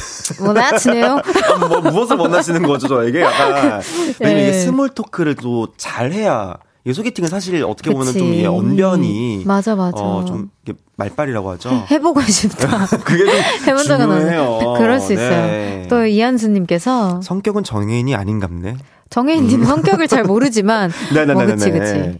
[0.41, 1.21] 뭐, 나치네요.
[1.53, 3.21] 아, 뭐, 무엇을 원하시는 거죠, 저에게?
[3.21, 3.81] 약간.
[4.19, 4.43] 왜냐면 네.
[4.49, 6.57] 이게 small talk를 또 잘해야.
[6.87, 9.45] 이 소개팅은 사실 어떻게 보면 좀 이게 언변이.
[9.47, 10.03] 맞아, 맞아.
[10.03, 11.70] 어, 좀 이게 말빨이라고 하죠.
[11.91, 12.87] 해, 보고 싶다.
[13.05, 13.35] 그게 좀
[13.66, 14.74] 해본 적은 없네요.
[14.76, 15.47] 그럴 수 있어요.
[15.47, 15.87] 네.
[15.89, 17.22] 또 이한수님께서.
[17.22, 18.76] 성격은 정혜인이 아닌갑네.
[19.09, 19.64] 정혜인님 음.
[19.64, 20.91] 성격을 잘 모르지만.
[21.14, 21.35] 네네네.
[21.35, 21.93] 뭐, 그치, 그치.
[21.95, 22.18] 네.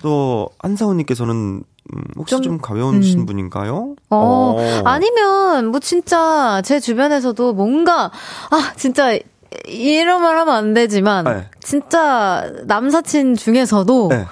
[0.00, 1.62] 또, 한사훈님께서는
[1.94, 3.26] 음, 혹시 좀, 좀 가벼우신 음.
[3.26, 3.94] 분인가요?
[4.10, 8.10] 어, 어, 아니면 뭐 진짜 제 주변에서도 뭔가
[8.50, 9.18] 아 진짜
[9.66, 11.46] 이런 말 하면 안 되지만 네.
[11.60, 14.26] 진짜 남사친 중에서도 네.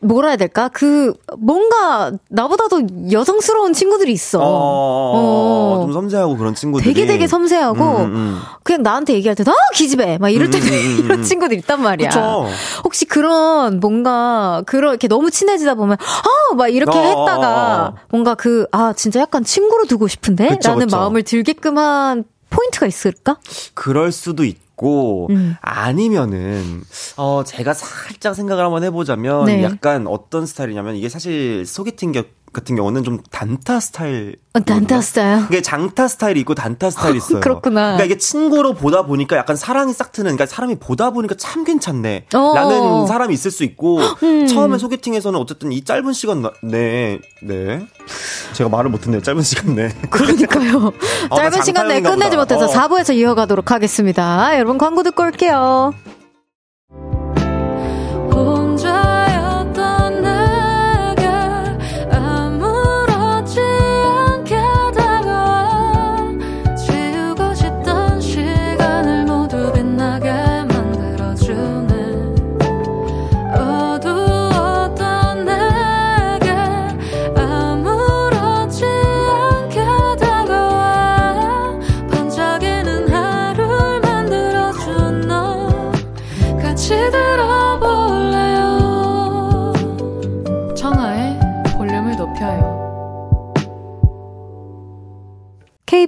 [0.00, 0.70] 뭐라 해야 될까?
[0.72, 4.38] 그, 뭔가, 나보다도 여성스러운 친구들이 있어.
[4.40, 6.94] 어, 어, 좀 섬세하고 그런 친구들이.
[6.94, 8.14] 되게 되게 섬세하고, 음, 음.
[8.14, 8.38] 음.
[8.62, 10.18] 그냥 나한테 얘기할 때, 아, 기집애!
[10.18, 12.10] 막 이럴 때, 음, 음, 음, 이런 친구들 있단 말이야.
[12.10, 12.46] 그쵸.
[12.84, 16.54] 혹시 그런, 뭔가, 그런, 이렇게 너무 친해지다 보면, 아!
[16.54, 20.50] 막 이렇게 어, 했다가, 뭔가 그, 아, 진짜 약간 친구로 두고 싶은데?
[20.50, 20.96] 그쵸, 라는 그쵸.
[20.96, 23.38] 마음을 들게끔 한 포인트가 있을까?
[23.74, 25.56] 그럴 수도 있 있고 음.
[25.60, 26.82] 아니면은
[27.16, 29.62] 어 제가 살짝 생각을 한번 해보자면 네.
[29.64, 34.36] 약간 어떤 스타일이냐면 이게 사실 소개팅 격 같은 경우는 좀 단타 스타일.
[34.54, 35.44] 어, 단타 스타일.
[35.44, 37.40] 이게 장타 스타일이 있고 단타 스타일이 있어요.
[37.40, 37.96] 그렇구나.
[37.96, 42.26] 그러니까 이게 친구로 보다 보니까 약간 사랑이 싹 트는, 그러니까 사람이 보다 보니까 참 괜찮네.
[42.34, 42.52] 어.
[42.54, 44.46] 라는 사람이 있을 수 있고, 음.
[44.46, 47.86] 처음에 소개팅에서는 어쨌든 이 짧은 시간, 네, 네.
[48.54, 49.22] 제가 말을 못했네요.
[49.22, 49.88] 짧은 시간 내.
[50.10, 50.92] 그러니까요.
[51.30, 52.68] 어, 짧은 시간 내에 끝내지 못해서 어.
[52.68, 54.56] 4부에서 이어가도록 하겠습니다.
[54.56, 55.94] 여러분 광고 듣고 올게요.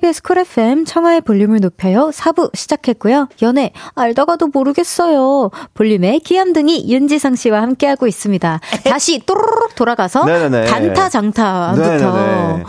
[0.01, 2.11] KBS Cool FM 청하의 볼륨을 높여요.
[2.13, 3.29] 4부 시작했고요.
[3.43, 5.51] 연애 알다가도 모르겠어요.
[5.75, 8.61] 볼륨의 귀염둥이 윤지성 씨와 함께하고 있습니다.
[8.85, 10.25] 다시 또르륵 돌아가서.
[10.25, 12.61] 단타 장타부터.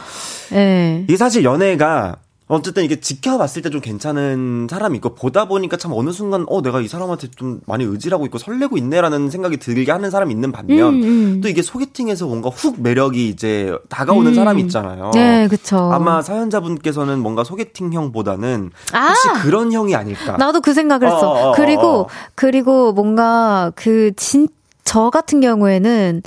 [0.52, 1.06] 네.
[1.08, 2.18] 이게 사실 연애가
[2.56, 6.82] 어쨌든 이게 지켜봤을 때 좀 괜찮은 사람이 있고 보다 보니까 참 어느 순간 어 내가
[6.82, 11.04] 이 사람한테 좀 많이 의지하고 있고 설레고 있네라는 생각이 들게 하는 사람이 있는 반면 음,
[11.04, 11.42] 음.
[11.42, 14.36] 또 이게 소개팅에서 뭔가 훅 매력이 이제 다가오는 음.
[14.36, 15.12] 사람이 있잖아요.
[15.14, 15.78] 네, 그렇죠.
[15.92, 19.08] 아마 사연자분께서는 뭔가 소개팅형보다는 아!
[19.08, 20.36] 혹시 그런 형이 아닐까?
[20.38, 21.32] 나도 그 생각을 했어.
[21.32, 24.52] 어, 어, 어, 그리고 그리고 뭔가 그 진짜
[24.92, 26.22] 저 같은 경우에는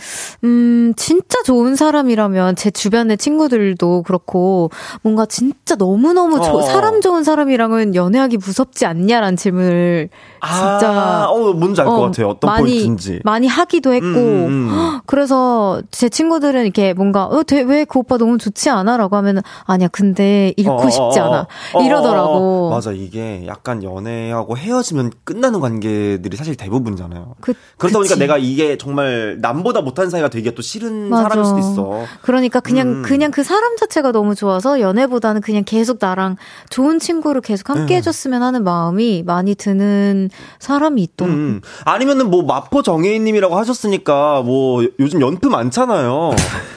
[0.45, 4.71] 음 진짜 좋은 사람이라면 제 주변의 친구들도 그렇고
[5.03, 6.63] 뭔가 진짜 너무너무 조, 어.
[6.63, 10.09] 사람 좋은 사람이랑은 연애하기 무섭지 않냐라는 질문을
[10.43, 12.29] 진짜 아, 어 뭔지 알것 어, 같아요.
[12.31, 13.21] 어떤 많이, 포인트인지.
[13.23, 15.01] 많이 하기도 했고 음, 음.
[15.05, 19.89] 그래서 제 친구들은 이렇게 뭔가 어 왜 그 오빠 너무 좋지 않아 라고 하면은 아니야
[19.89, 22.71] 근데 잃고 어, 어 싶지 어, 않아 어, 이러더라고.
[22.71, 27.35] 맞아 이게 약간 연애하고 헤어지면 끝나는 관계들이 사실 대부분이잖아요.
[27.43, 28.15] 그, 그러다 그치.
[28.15, 31.25] 보니까 내가 이게 정말 남보다 못한 사이가 되기가 또 싫은 맞아.
[31.25, 32.05] 사람일 수도 있어.
[32.23, 33.03] 그러니까 그냥 음.
[33.03, 36.37] 그냥 그 사람 자체가 너무 좋아서 연애보다는 그냥 계속 나랑
[36.71, 37.97] 좋은 친구를 계속 함께 음.
[37.97, 41.37] 해줬으면 하는 마음이 많이 드는 사람이 있더라고.
[41.37, 41.61] 음.
[41.85, 46.31] 아니면은 뭐 마포 정혜인님이라고 하셨으니까 뭐 요즘 연프 많잖아요.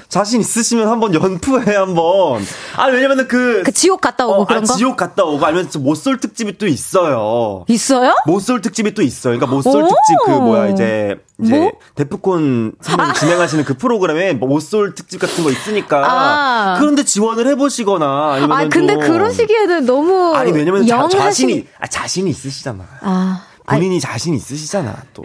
[0.09, 2.41] 자신 있으시면 한번 연프해 한번.
[2.75, 4.73] 아 왜냐면은 그, 그 지옥 갔다 오고 어, 그런 아, 거.
[4.75, 7.65] 지옥 갔다 오고 아니면 못쏠 특집이 또 있어요.
[7.67, 8.15] 있어요?
[8.25, 9.37] 못쏠 특집이 또 있어요.
[9.37, 11.71] 그러니까 못쏠 특집 그 뭐야 이제 이제 뭐?
[11.95, 13.13] 데프콘 선생님 아.
[13.13, 16.79] 진행하시는 그 프로그램에 못쏠 특집 같은 거 있으니까 아.
[16.79, 19.01] 그런데 지원을 해보시거나 아니면 아 근데 좀...
[19.01, 22.85] 그런 시기에는 너무 아니 왜냐면 자, 자신이 아, 자신이 있으시잖아.
[23.01, 23.43] 아.
[23.67, 25.23] 본인이 아니, 자신 있으시잖아, 또.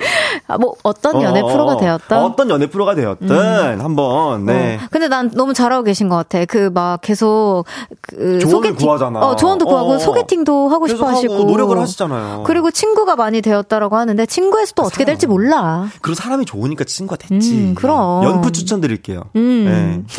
[0.48, 2.24] 아, 뭐, 어떤 연애 어, 프로가 되었던?
[2.24, 3.80] 어떤 연애 프로가 되었든, 음.
[3.80, 4.80] 한번, 네.
[4.82, 4.86] 어.
[4.90, 6.44] 근데 난 너무 잘하고 계신 것 같아.
[6.44, 7.64] 그, 막, 계속,
[8.00, 8.74] 그, 소개팅.
[8.76, 9.20] 구하잖아.
[9.20, 9.98] 어, 조언도 구하고, 어.
[9.98, 11.44] 소개팅도 하고 싶어 하시고.
[11.44, 12.42] 노력을 하시잖아요.
[12.44, 15.88] 그리고 친구가 많이 되었다라고 하는데, 친구에서 또 어떻게 될지 몰라.
[16.00, 17.54] 그리고 사람이 좋으니까 친구가 됐지.
[17.54, 18.24] 음, 그럼.
[18.24, 19.22] 연프 추천드릴게요.
[19.36, 19.64] 음.
[19.64, 20.14] 네.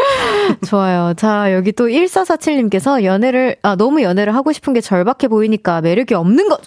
[0.66, 1.14] 좋아요.
[1.16, 6.48] 자, 여기 또 1447님께서 연애를, 아, 너무 연애를 하고 싶은 게 절박해 보이니까 매력이 없는
[6.48, 6.60] 것!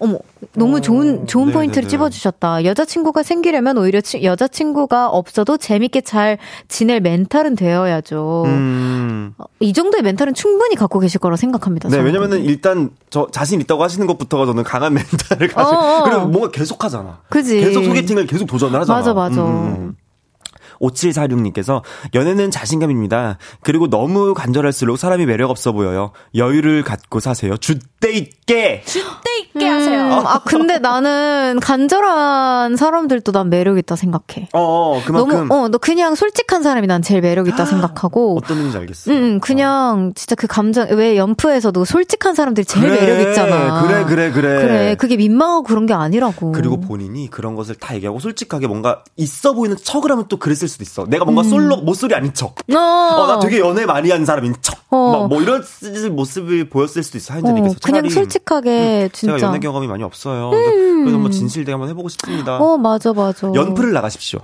[0.00, 0.18] 어머,
[0.54, 1.54] 너무 어, 좋은, 좋은 네네네.
[1.54, 2.64] 포인트를 찝어주셨다.
[2.64, 6.38] 여자친구가 생기려면 오히려 치, 여자친구가 없어도 재밌게 잘
[6.68, 8.44] 지낼 멘탈은 되어야죠.
[8.46, 9.34] 음.
[9.36, 11.90] 어, 이 정도의 멘탈은 충분히 갖고 계실 거라 생각합니다.
[11.90, 16.04] 네, 왜냐면은 일단 저 자신 있다고 하시는 것부터가 저는 강한 멘탈을 가지고, 어, 어.
[16.04, 17.20] 그리고 뭔가 계속 하잖아.
[17.28, 17.60] 그지.
[17.60, 18.98] 계속 소개팅을 계속 도전을 하잖아.
[18.98, 19.44] 맞아, 맞아.
[19.44, 19.94] 음.
[20.80, 20.88] 음, 음.
[20.88, 21.82] 5746님께서
[22.14, 23.38] 연애는 자신감입니다.
[23.62, 26.12] 그리고 너무 간절할수록 사람이 매력 없어 보여요.
[26.34, 27.56] 여유를 갖고 사세요.
[27.56, 28.82] 줏대 있게!
[28.84, 30.12] 줏대 있게 음, 하세요.
[30.26, 34.48] 아, 근데 나는 간절한 사람들도 난 매력 있다 생각해.
[34.52, 35.48] 어, 어 그만큼.
[35.48, 38.36] 너무, 어, 너 그냥 솔직한 사람이 난 제일 매력 있다 생각하고.
[38.36, 39.10] 어떤 의미인지 알겠어.
[39.12, 40.12] 음, 그냥 어.
[40.14, 43.82] 진짜 그 감정, 왜 연프에서도 솔직한 사람들이 제일 그래, 매력 있잖아.
[43.82, 44.60] 그래, 그래, 그래.
[44.60, 46.52] 그래, 그게 민망하고 그런 게 아니라고.
[46.52, 50.82] 그리고 본인이 그런 것을 다 얘기하고 솔직하게 뭔가 있어 보이는 척을 하면 또 그랬을 수도
[50.82, 51.04] 있어.
[51.04, 51.50] 내가 뭔가 음.
[51.50, 52.54] 솔로 모쏠이 아닌 척.
[52.72, 52.78] 어.
[52.78, 54.78] 어, 나 되게 연애 많이 한 사람인 척.
[54.88, 55.26] 어.
[55.28, 55.62] 뭐 이런
[56.12, 57.74] 모습을 보였을 수도 있어 하인자님께서.
[57.74, 59.36] 어, 그냥 솔직하게 음, 진짜.
[59.36, 60.50] 제가 연애 경험이 많이 없어요.
[60.50, 61.04] 음.
[61.04, 62.56] 그래서 뭐 진실되게 한번 해보고 싶습니다.
[62.56, 63.52] 어 맞아 맞아.
[63.54, 64.40] 연프를 나가십시오.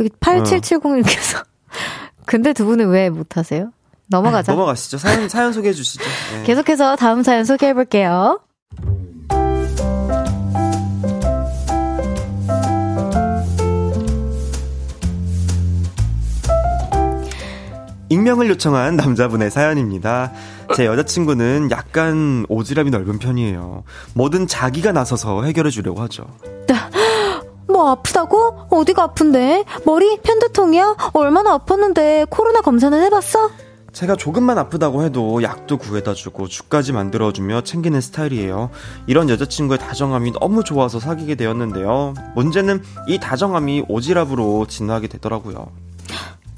[0.00, 1.44] 여기 8770님께서.
[2.26, 3.70] 근데 두 분은 왜 못하세요?
[4.08, 4.52] 넘어가자.
[4.52, 4.98] 넘어가시죠.
[4.98, 6.04] 사연, 사연 소개해 주시죠.
[6.32, 6.42] 네.
[6.44, 8.40] 계속해서 다음 사연 소개해 볼게요.
[18.08, 20.32] 익명을 요청한 남자분의 사연입니다.
[20.74, 23.82] 제 여자친구는 약간 오지랖이 넓은 편이에요.
[24.14, 26.26] 뭐든 자기가 나서서 해결해 주려고 하죠.
[27.68, 28.68] 뭐 아프다고?
[28.70, 29.64] 어디가 아픈데?
[29.84, 30.18] 머리?
[30.22, 30.96] 편두통이야?
[31.12, 33.50] 얼마나 아팠는데 코로나 검사는 해봤어?
[33.92, 38.70] 제가 조금만 아프다고 해도 약도 구해다 주고 죽까지 만들어주며 챙기는 스타일이에요.
[39.06, 42.14] 이런 여자친구의 다정함이 너무 좋아서 사귀게 되었는데요.
[42.34, 45.68] 문제는 이 다정함이 오지랖으로 진화하게 되더라고요.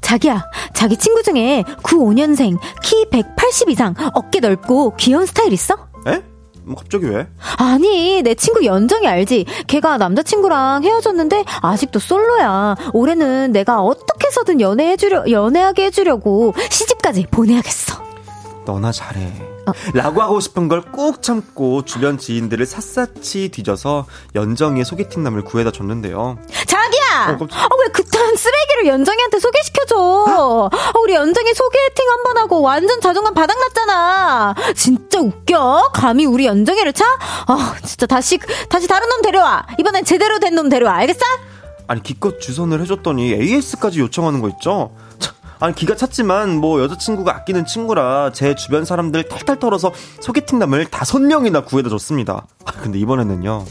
[0.09, 0.43] 자기야,
[0.73, 5.75] 자기 친구 중에 95년생, 키 180 이상, 어깨 넓고 귀여운 스타일 있어?
[6.07, 6.23] 에?
[6.63, 7.27] 뭐 갑자기 왜?
[7.57, 9.45] 아니, 내 친구 연정이 알지?
[9.67, 12.75] 걔가 남자친구랑 헤어졌는데 아직도 솔로야.
[12.93, 18.01] 올해는 내가 어떻게 해서든 연애해주려, 연애하게 해주려고 시집까지 보내야겠어.
[18.65, 19.48] 너나 잘해.
[19.69, 19.91] 어.
[19.93, 24.05] 라고 하고 싶은 걸꾹 참고 주변 지인들을 샅샅이 뒤져서
[24.35, 26.37] 연정이의 소개팅남을 구해다 줬는데요.
[26.67, 27.37] 자기야!
[27.39, 29.95] 어, 어, 왜 그딴 쓰레기를 연정이한테 소개시켜줘?
[29.97, 30.69] 어,
[31.03, 34.55] 우리 연정이 소개팅 한 번 하고 완전 자존감 바닥났잖아.
[34.75, 35.91] 진짜 웃겨?
[35.93, 37.05] 감히 우리 연정이를 차?
[37.47, 38.37] 어, 진짜 다시,
[38.69, 39.65] 다시 다른 놈 데려와.
[39.79, 40.93] 이번엔 제대로 된 놈 데려와.
[40.95, 41.19] 알겠어?
[41.87, 44.91] 아니, 기껏 주선을 해줬더니 AS까지 요청하는 거 있죠?
[45.59, 49.91] 아니 기가 찼지만 뭐 여자친구가 아끼는 친구라 제 주변 사람들 탈탈 털어서
[50.21, 52.45] 소개팅남을 다섯 명이나 구해다 줬습니다.
[52.65, 53.65] 아, 근데 이번에는요.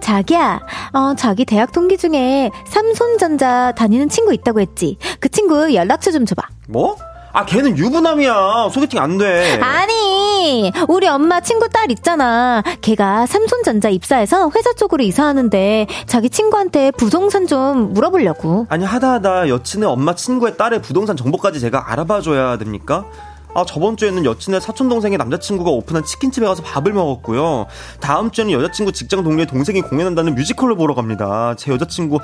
[0.00, 0.60] 자기야,
[0.92, 4.98] 어, 자기 대학 동기 중에 삼손전자 다니는 친구 있다고 했지.
[5.18, 6.42] 그 친구 연락처 좀 줘봐.
[6.68, 6.96] 뭐?
[7.34, 8.70] 아, 걔는 유부남이야.
[8.72, 9.58] 소개팅 안 돼.
[9.60, 12.62] 아니, 우리 엄마 친구 딸 있잖아.
[12.80, 18.66] 걔가 삼손전자 입사해서 회사 쪽으로 이사하는데 자기 친구한테 부동산 좀 물어보려고.
[18.70, 23.04] 아니, 하다 하다 여친의 엄마 친구의 딸의 부동산 정보까지 제가 알아봐줘야 됩니까?
[23.52, 27.66] 아, 저번 주에는 여친의 사촌 동생의 남자친구가 오픈한 치킨집에 가서 밥을 먹었고요.
[27.98, 31.54] 다음 주에는 여자친구 직장 동료의 동생이 공연한다는 뮤지컬을 보러 갑니다.
[31.56, 32.20] 제 여자친구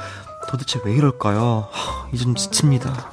[0.48, 1.66] 도대체 왜 이럴까요?
[1.72, 3.11] 하, 이제 좀 지칩니다.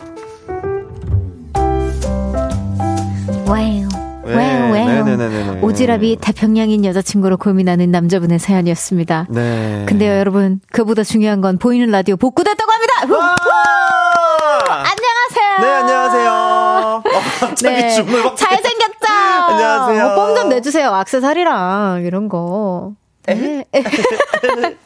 [3.47, 3.87] wow.
[4.25, 5.03] wow, wow.
[5.05, 5.61] 네네네네.
[5.61, 9.27] 오지랖이 태평양인 여자친구로 고민하는 남자분의 사연이었습니다.
[9.29, 9.85] 네.
[9.87, 12.93] 근데요, 여러분, 그보다 중요한 건 보이는 라디오 복구됐다고 합니다!
[14.69, 15.57] 안녕하세요.
[15.61, 16.31] 네, 안녕하세요.
[16.31, 17.03] 어,
[17.63, 17.89] 네.
[18.35, 19.07] 잘생겼죠?
[19.49, 20.05] 안녕하세요.
[20.07, 20.89] 어, 뽕좀 내주세요.
[20.93, 22.91] 악세사리랑 이런 거.
[23.27, 23.65] 네.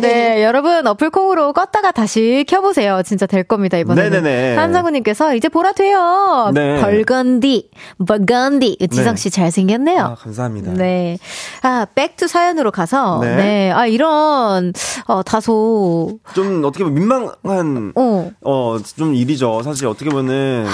[0.00, 3.02] 네, 여러분 어플 콩으로 껐다가 다시 켜보세요.
[3.04, 4.22] 진짜 될 겁니다 이번에는.
[4.22, 4.56] 네네네.
[4.56, 6.50] 한상우님께서 이제 보라 돼요.
[6.54, 6.80] 네.
[6.80, 7.70] burgundy,
[8.06, 8.78] burgundy.
[8.90, 9.36] 지성 씨 네.
[9.36, 10.02] 잘생겼네요.
[10.02, 10.72] 아, 감사합니다.
[10.74, 11.18] 네.
[11.62, 13.36] 아, back to 사연으로 가서 네.
[13.36, 13.70] 네.
[13.72, 14.72] 아 이런
[15.06, 19.62] 어 다소 좀 어떻게 보면 민망한 어, 어좀 일이죠.
[19.62, 20.66] 사실 어떻게 보면은.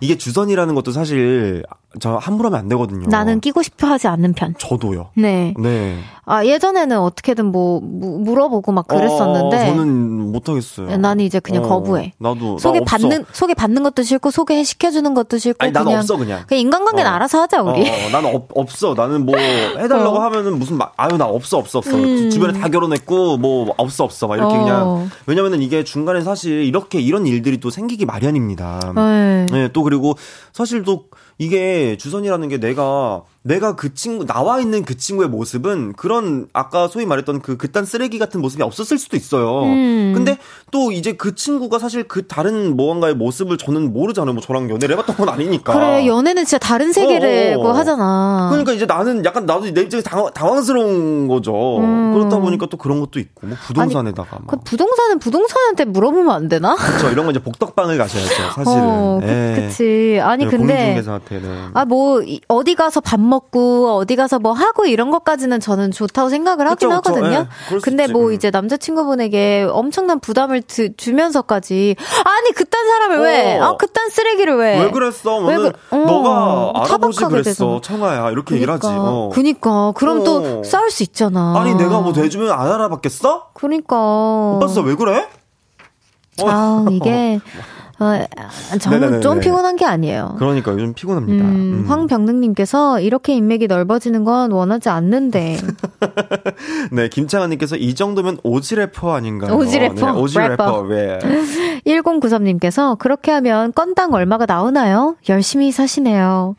[0.00, 1.62] 이게 주선이라는 것도 사실
[2.00, 3.06] 저 함부로 하면 안 되거든요.
[3.08, 4.54] 나는 끼고 싶어 하지 않는 편.
[4.58, 5.10] 저도요.
[5.14, 5.54] 네.
[5.58, 5.98] 네.
[6.24, 9.56] 아, 예전에는 어떻게든 뭐, 무, 물어보고 막 그랬었는데.
[9.56, 10.96] 어, 저는 못하겠어요.
[10.96, 12.12] 나는 이제 그냥 어, 거부해.
[12.18, 12.58] 나도.
[12.58, 15.58] 소개 나 받는, 소개 받는 것도 싫고, 소개 시켜주는 것도 싫고.
[15.58, 16.44] 아니, 나는 없어, 그냥.
[16.46, 17.14] 그냥 인간관계는 어.
[17.14, 17.90] 알아서 하자, 우리.
[17.90, 18.94] 어, 나는 없, 없어.
[18.94, 19.36] 나는 뭐,
[19.76, 20.20] 해달라고 어.
[20.22, 21.96] 하면은 무슨 막, 아유, 나 없어, 없어, 없어.
[21.96, 22.30] 음.
[22.30, 24.28] 주변에 다 결혼했고, 뭐, 없어, 없어.
[24.28, 24.88] 막 이렇게 그냥.
[24.88, 25.08] 어.
[25.26, 28.92] 왜냐면은 이게 중간에 사실 이렇게 이런 일들이 또 생기기 마련입니다.
[28.94, 29.46] 네.
[29.50, 30.14] 네, 또 그리고
[30.52, 31.06] 사실 또
[31.42, 37.06] 이게 주선이라는 게 내가 내가 그 친구 나와 있는 그 친구의 모습은 그런 아까 소위
[37.06, 39.64] 말했던 그 그딴 쓰레기 같은 모습이 없었을 수도 있어요.
[39.64, 40.12] 음.
[40.14, 40.38] 근데
[40.70, 44.34] 또 이제 그 친구가 사실 그 다른 무언가의 모습을 저는 모르잖아요.
[44.34, 45.72] 뭐 저랑 연애를 해봤던 건 아니니까.
[45.72, 47.72] 그래 연애는 진짜 다른 세계라고 어, 어.
[47.72, 48.48] 하잖아.
[48.50, 51.78] 그러니까 이제 나는 약간 나도 내 입장에서 당황, 당황스러운 거죠.
[51.78, 52.12] 음.
[52.14, 56.76] 그렇다 보니까 또 그런 것도 있고 뭐 부동산에다가 아니, 그 부동산은 부동산한테 물어보면 안 되나?
[56.76, 57.10] 그렇죠.
[57.10, 58.34] 이런 건 이제 복덕방을 가셔야죠.
[58.54, 58.64] 사실은.
[58.66, 59.54] 어, 그, 예.
[59.56, 60.20] 그치.
[60.22, 61.02] 아니 네, 근데
[61.74, 66.88] 아뭐 어디 가서 밥 먹고 어디 가서 뭐 하고 이런 것까지는 저는 좋다고 생각을 하긴
[66.90, 67.48] 그쵸, 하거든요.
[67.70, 68.32] 네, 근데 뭐 음.
[68.34, 73.22] 이제 남자친구분에게 엄청난 부담을 드, 주면서까지 아니 그딴 사람을 어.
[73.22, 73.58] 왜?
[73.58, 74.80] 아 그딴 쓰레기를 왜?
[74.84, 75.38] 왜 그랬어?
[75.38, 77.42] 왜 그, 어, 너가 알아보지 그랬어.
[77.42, 77.80] 되잖아.
[77.82, 78.86] 청아야 이렇게 그러니까, 얘기하지.
[78.88, 79.30] 어.
[79.32, 80.24] 그니까 그럼 어.
[80.24, 81.54] 또 싸울 수 있잖아.
[81.56, 83.50] 아니 내가 뭐 대주면 안 알아봤겠어?
[83.54, 85.26] 그니까 오빠 왜 그래?
[86.44, 87.40] 아 이게
[88.02, 89.20] 어, 저는 네네네네.
[89.20, 90.34] 좀 피곤한 게 아니에요.
[90.38, 91.44] 그러니까 요즘 피곤합니다.
[91.44, 91.84] 음, 음.
[91.88, 95.56] 황병능님께서 이렇게 인맥이 넓어지는 건 원하지 않는데.
[96.92, 99.54] 네, 김창환님께서 이 정도면 오지 래퍼 아닌가요?
[99.56, 100.12] 오지 래퍼.
[100.12, 100.80] 네, 오지 래퍼.
[100.82, 101.18] 왜?
[101.86, 105.16] 1093님께서 그렇게 하면 건당 얼마가 나오나요?
[105.28, 106.56] 열심히 사시네요.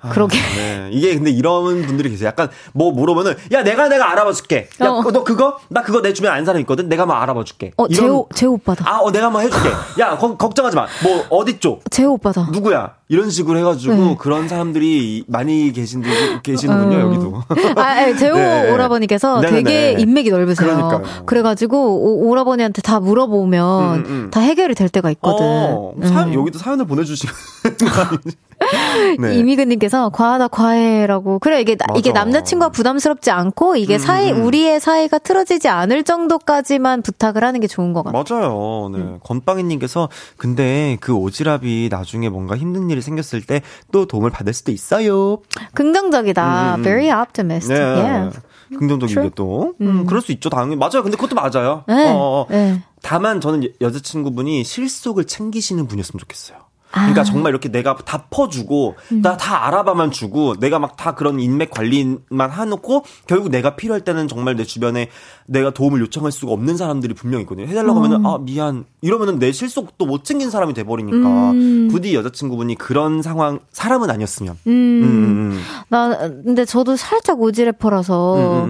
[0.00, 0.38] 아, 그러게.
[0.56, 0.88] 네.
[0.92, 2.28] 이게 근데 이런 분들이 계세요.
[2.28, 4.68] 약간 뭐 물어보면 야 내가 내가 알아봐 줄게.
[4.82, 5.02] 야 어.
[5.10, 6.88] 너 그거 나 그거 내 주변에 아는 사람 있거든.
[6.88, 7.72] 내가 한번 알아봐 줄게.
[7.76, 8.84] 어 제오 제오 오빠다.
[8.88, 9.68] 아 어, 내가 한번 해줄게.
[10.00, 10.86] 야 거, 걱정하지 마.
[11.02, 11.82] 뭐 어디 쪽?
[11.90, 12.48] 제오 오빠다.
[12.52, 12.94] 누구야?
[13.10, 14.16] 이런 식으로 해가지고 네.
[14.18, 16.02] 그런 사람들이 많이 계신
[16.42, 17.00] 계시는군요 어.
[17.00, 17.42] 여기도.
[17.76, 18.70] 아 네, 제오 네.
[18.70, 19.62] 오라버니께서 네네네.
[19.62, 20.74] 되게 인맥이 넓으세요.
[20.76, 21.24] 그러니까요.
[21.24, 24.30] 그래가지고 오, 오라버니한테 다 물어보면 음, 음.
[24.30, 25.38] 다 해결이 될 때가 있거든.
[25.46, 26.34] 어, 사연, 음.
[26.34, 27.32] 여기도 사연을 보내주시는
[29.20, 29.36] 네.
[29.36, 31.98] 이미근님께서 과하다 과해라고 그래 이게 맞아.
[31.98, 34.44] 이게 남자친구가 부담스럽지 않고 이게 음, 사이 음.
[34.44, 38.24] 우리의 사이가 틀어지지 않을 정도까지만 부탁을 하는 게 좋은 것 같아요.
[38.28, 38.88] 맞아요.
[38.92, 38.98] 네.
[38.98, 39.18] 음.
[39.22, 45.38] 건빵이님께서 근데 그 오지랖이 나중에 뭔가 힘든 일이 생겼을 때 또 도움을 받을 수도 있어요.
[45.74, 46.74] 긍정적이다.
[46.76, 46.82] 음, 음.
[46.82, 47.78] Very optimistic.
[47.78, 47.84] 네.
[47.84, 48.40] Yeah.
[48.76, 49.74] 긍정적이게 또.
[49.80, 50.04] 음.
[50.06, 50.76] 그럴 수 있죠, 당연히.
[50.76, 51.02] 맞아요.
[51.02, 51.84] 근데 그것도 맞아요.
[51.88, 52.10] 네.
[52.10, 52.46] 어, 어.
[52.50, 52.82] 네.
[53.02, 56.58] 다만 저는 여자친구분이 실속을 챙기시는 분이었으면 좋겠어요.
[56.90, 57.24] 그러니까 아.
[57.24, 59.22] 정말 이렇게 내가 다 퍼주고 음.
[59.22, 64.56] 나다 알아봐만 주고 내가 막 다 그런 인맥 관리만 해놓고 결국 내가 필요할 때는 정말
[64.56, 65.08] 내 주변에
[65.46, 67.68] 내가 도움을 요청할 수가 없는 사람들이 분명 있거든요.
[67.68, 68.02] 해달라고 어.
[68.02, 71.88] 하면은 아 미안 이러면은 내 실속도 못 챙긴 사람이 돼버리니까 음.
[71.90, 74.58] 부디 여자친구분이 그런 상황 사람은 아니었으면.
[74.66, 74.70] 음.
[74.70, 75.60] 음, 음, 음.
[75.88, 78.66] 나 근데 저도 살짝 오지래퍼라서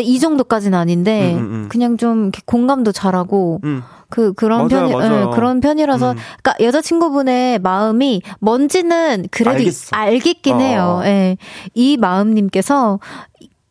[0.00, 1.36] 이 정도까지는 아닌데
[1.68, 3.60] 그냥 좀 공감도 잘하고.
[4.12, 5.24] 그 그런 맞아요, 편이 맞아요.
[5.30, 6.16] 네, 그런 편이라서 음.
[6.42, 9.96] 그러니까 여자친구분의 마음이 뭔지는 그래도 알겠어.
[9.96, 10.58] 알겠긴 어.
[10.58, 11.00] 해요.
[11.04, 11.08] 예.
[11.08, 11.36] 네.
[11.72, 13.00] 이 마음님께서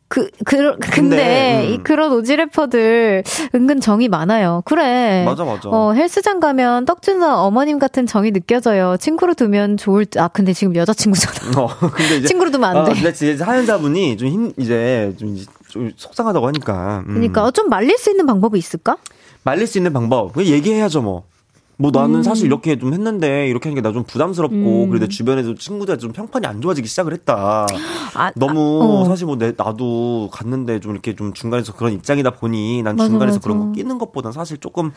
[0.07, 1.73] 그, 그, 근데, 근데 음.
[1.73, 3.23] 이 그런 오지 래퍼들
[3.53, 4.63] 은근 정이 많아요.
[4.65, 5.23] 그래.
[5.25, 5.69] 맞아, 맞아.
[5.69, 8.97] 어, 헬스장 가면 떡주는 어머님 같은 정이 느껴져요.
[8.99, 11.51] 친구로 두면 좋을, 아, 근데 지금 여자친구잖아.
[11.61, 12.27] 어, 근데 이제.
[12.27, 12.91] 친구로 두면 안 돼.
[12.91, 15.37] 어, 근데 이제 사연자분이 좀 힘, 이제 좀,
[15.69, 17.03] 좀 속상하다고 하니까.
[17.07, 17.13] 음.
[17.13, 18.97] 그러니까 좀 말릴 수 있는 방법이 있을까?
[19.43, 20.33] 말릴 수 있는 방법.
[20.37, 21.30] 얘기해야죠, 뭐.
[21.81, 22.23] 뭐 나는 음.
[22.23, 24.89] 사실 이렇게 좀 했는데 이렇게 하는 게나좀 부담스럽고 음.
[24.89, 27.65] 그리고 내 주변에도 친구들 좀 평판이 안 좋아지기 시작을 했다.
[28.13, 29.05] 아, 너무 아, 어.
[29.05, 33.37] 사실 뭐 내 나도 갔는데 좀 이렇게 좀 중간에서 그런 입장이다 보니 난 맞아, 중간에서
[33.37, 33.43] 맞아.
[33.43, 34.91] 그런 거 끼는 것보단 사실 조금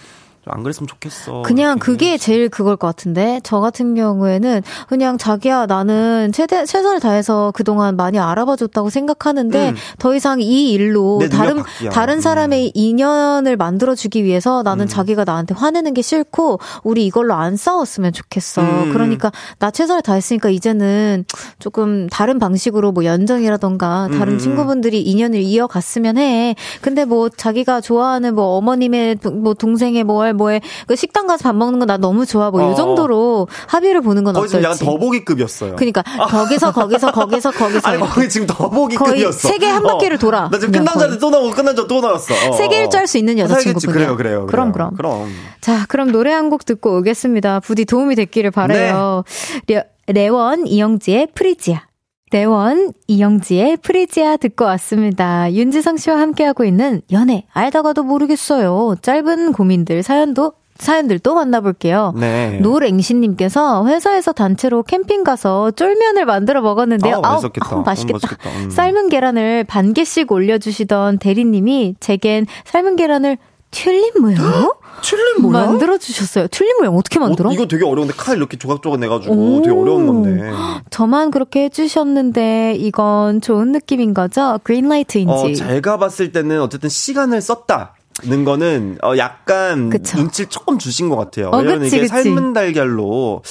[0.47, 1.41] 안 그랬으면 좋겠어.
[1.43, 7.51] 그냥 그게 제일 그걸 것 같은데 저 같은 경우에는 그냥 자기야 나는 최대 최선을 다해서
[7.55, 9.74] 그동안 많이 알아봐줬다고 생각하는데 음.
[9.99, 12.70] 더 이상 이 일로 다른 다른 사람의 음.
[12.74, 14.89] 인연을 만들어주기 위해서 나는 음.
[14.89, 18.62] 자기가 나한테 화내는 게 싫고 우리 이걸로 안 싸웠으면 좋겠어.
[18.62, 18.92] 음.
[18.92, 21.24] 그러니까 나 최선을 다했으니까 이제는
[21.58, 24.38] 조금 다른 방식으로 뭐 연정이라던가 다른 음.
[24.38, 26.54] 친구분들이 인연을 이어갔으면 해.
[26.80, 31.78] 근데 뭐 자기가 좋아하는 뭐 어머님의 뭐 동생의 뭐 뭐에 그 식당 가서 밥 먹는
[31.78, 32.74] 건나 너무 좋아 뭐이 어.
[32.74, 34.56] 정도로 합의를 보는 건 어떨지.
[34.56, 35.76] 약간 더보기급이었어요.
[35.76, 39.48] 그러니까 거기서 거기서 거기서 거기서 아니 거기 지금 더보기급이었어.
[39.48, 40.44] 세계 한 바퀴를 돌아.
[40.46, 40.48] 어.
[40.50, 42.34] 나 지금 끝난 자리 또 나오고 끝난 자리 또 나왔어.
[42.50, 42.52] 어.
[42.56, 43.92] 세계 일주 할 수 있는 여자친구분.
[43.92, 44.94] 그래요, 그래요, 그럼 그럼.
[44.96, 45.28] 그럼.
[45.60, 47.61] 자, 그럼 노래 한곡 듣고 오겠습니다.
[47.61, 49.24] 부디 도움이 됐기를 바래요.
[49.66, 49.82] 네.
[50.07, 51.82] 래원 이영지의 프리지아.
[52.30, 55.52] 래원 이영지의 프리지아 듣고 왔습니다.
[55.52, 58.96] 윤지성 씨와 함께하고 있는 연애 알다가도 모르겠어요.
[59.02, 62.14] 짧은 고민들 사연도 사연들도 만나볼게요.
[62.16, 62.59] 네.
[62.61, 67.20] 노랭신님께서 회사에서 단체로 캠핑 가서 쫄면을 만들어 먹었는데요.
[67.22, 67.76] 아, 맛있겠다.
[67.76, 68.16] 아, 맛있겠다.
[68.16, 68.50] 음, 맛있겠다.
[68.64, 68.70] 음.
[68.70, 73.38] 삶은 계란을 반 개씩 올려주시던 대리님이 제겐 삶은 계란을
[73.74, 74.72] 튤립 모양?
[75.02, 75.66] 튤립 모양?
[75.66, 76.46] 만들어주셨어요.
[76.48, 77.50] 튤립 모양 어떻게 만들어?
[77.50, 80.50] 어, 이거 되게 어려운데 칼 이렇게 조각조각 내가지고 되게 어려운 건데.
[80.90, 84.58] 저만 그렇게 해주셨는데 이건 좋은 느낌인 거죠?
[84.62, 85.32] 그린라이트인지.
[85.32, 87.94] 어, 제가 봤을 때는 어쨌든 시간을 썼다.
[88.22, 90.18] 는 거는 어 약간 그쵸.
[90.18, 91.48] 눈치를 조금 주신 것 같아요.
[91.48, 92.22] 어, 왜냐면 그치, 이게 그치.
[92.22, 93.42] 삶은 달걀로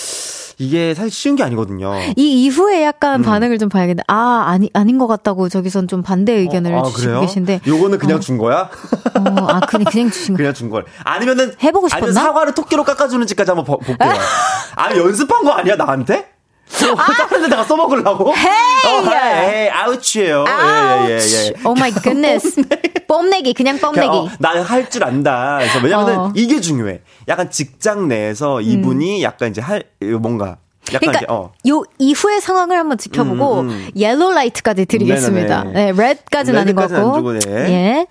[0.57, 1.93] 이게 사실 쉬운 게 아니거든요.
[2.15, 3.23] 이 이후에 약간 음.
[3.23, 4.03] 반응을 좀 봐야겠네.
[4.07, 7.21] 아, 아니, 아닌 것 같다고 저기선 좀 반대 의견을 어, 아, 주시고 그래요?
[7.21, 7.61] 계신데.
[7.67, 8.19] 요거는 그냥 어.
[8.19, 8.69] 준 거야?
[9.15, 10.37] 어, 아, 그냥, 그냥 주신 거.
[10.37, 10.85] 그냥 준 걸.
[11.03, 11.53] 아니면은.
[11.61, 12.05] 해보고 싶었나?
[12.05, 14.13] 아니면 사과를 토끼로 깎아주는지까지 한번 보, 볼게요.
[14.75, 16.32] 아, 연습한 거 아니야, 나한테?
[16.97, 17.27] 아!
[17.27, 18.33] 다른 데다가 써먹으려고?
[18.35, 19.07] 헤이!
[19.07, 20.45] 어, 헤이, 아우치예요.
[21.07, 21.53] 예, 예, 예.
[21.63, 22.61] oh my goodness.
[23.07, 24.07] 뽐내기, 그냥 뽐내기.
[24.07, 25.59] 어, 나는 할줄 안다.
[25.59, 26.31] 그래서 왜냐면은 어.
[26.35, 27.01] 이게 중요해.
[27.27, 29.23] 약간 직장 내에서 이분이 음.
[29.23, 29.83] 약간 이제 할,
[30.19, 30.57] 뭔가
[30.87, 31.51] 그러니까 이렇게, 어.
[31.67, 33.89] 요 이후의 상황을 한번 지켜보고 음, 음.
[33.95, 35.63] yellow light까지 드리겠습니다.
[35.65, 35.91] 네네네.
[35.93, 37.33] 네, red까지는 아닌 것 같고.
[37.39, 37.49] 네.
[37.49, 38.07] 예.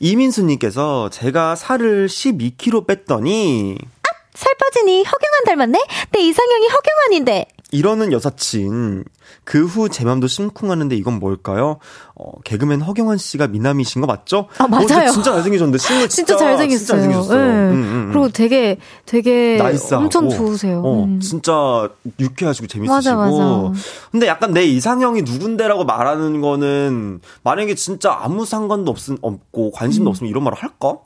[0.00, 5.84] 이민수님께서 제가 살을 12kg 뺐더니 아, 살 빠지니 허경환 닮았네?
[6.12, 7.46] 내 이상형이 허경환인데.
[7.70, 9.04] 이러는 여사친.
[9.44, 11.78] 그 후 제 맘도 심쿵하는데 이건 뭘까요?
[12.14, 14.48] 어, 개그맨 허경환 씨가 미남이신 거 맞죠?
[14.58, 15.08] 아, 맞아요.
[15.08, 16.78] 어, 진짜 잘생기셨는데, 진짜, 진짜 잘생겼어요.
[16.78, 17.38] 진짜 잘생기셨어요.
[17.38, 17.50] 네.
[17.50, 18.08] 음, 음, 음.
[18.10, 20.80] 그리고 되게, 되게 nice하고, 엄청 좋으세요.
[20.82, 21.20] 어, 음.
[21.20, 22.94] 진짜 유쾌하시고 재밌으시고.
[22.94, 23.72] 맞아, 맞아.
[24.10, 30.12] 근데 약간 내 이상형이 누군데라고 말하는 거는 만약에 진짜 아무 상관도 없, 없고 관심도 음.
[30.12, 30.98] 없으면 이런 말을 할까?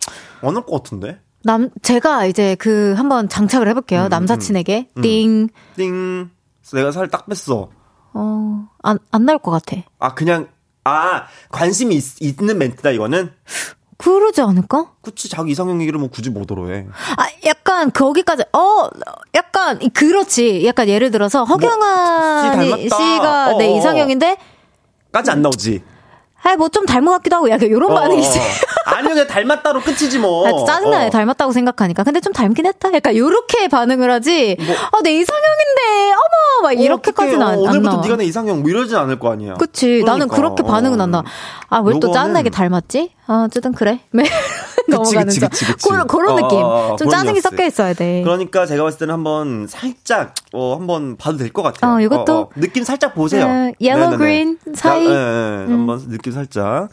[0.42, 1.18] 안 할 것 같은데?
[1.44, 4.04] 남, 제가 이제 그 한번 장착을 해볼게요.
[4.04, 4.90] 음, 남사친에게.
[5.02, 5.48] 띵.
[5.76, 6.30] 띵.
[6.72, 7.68] 내가 살 딱 뺐어.
[8.14, 9.76] 어, 안, 안 나올 것 같아.
[9.98, 10.48] 아, 그냥,
[10.84, 13.32] 아, 관심이 있, 는 멘트다, 이거는?
[13.96, 14.92] 그러지 않을까?
[15.00, 16.86] 그치, 자기 이상형 얘기를 뭐 굳이 뭐더러 해.
[17.16, 18.88] 아, 약간, 거기까지, 어,
[19.34, 20.66] 약간, 그렇지.
[20.66, 23.78] 약간 예를 들어서, 허경환 뭐, 씨가 어, 내 어, 어.
[23.78, 24.36] 이상형인데,
[25.12, 25.82] 까지 안 나오지.
[26.44, 28.38] 아, 뭐 좀 닮은 것 같기도 하고, 약간 이런 어, 반응이지.
[28.38, 28.42] 어.
[28.96, 30.46] 아니, 그냥 닮았다로 끝이지 뭐.
[30.46, 31.06] 아, 짜증나요.
[31.06, 31.10] 어.
[31.10, 32.02] 닮았다고 생각하니까.
[32.04, 32.92] 근데 좀 닮긴 했다.
[32.92, 34.56] 약간 요렇게 반응을 하지.
[34.58, 34.74] 뭐.
[34.74, 36.62] 아, 내 이상형인데, 어머!
[36.68, 38.02] 막 이렇게까지는 안, 오늘부터 나와.
[38.02, 39.54] 네가 내 이상형 뭐 이러진 않을 거 아니야.
[39.54, 39.86] 그치.
[39.86, 40.12] 그러니까.
[40.12, 41.22] 나는 그렇게 반응은 안 나.
[41.68, 43.12] 아, 왜 또 짜증나게 닮았지?
[43.26, 44.00] 아, 어쨌든 그래.
[44.92, 44.96] 네.
[44.96, 46.58] 넘어가는 그치, 그치, 그치, 그런, 그런 느낌.
[46.62, 48.22] 어, 좀 짜증이 섞여 있어야 돼.
[48.22, 51.94] 그러니까 제가 봤을 때는 한번 살짝, 어, 한번 봐도 될 것 같아요.
[51.96, 52.32] 어, 이것도.
[52.32, 52.48] 어, 어.
[52.56, 53.72] 느낌 살짝 보세요.
[53.80, 55.00] yellow green 사이.
[55.06, 55.66] 네, 네, 음.
[55.72, 56.88] 한번 느낌 살짝.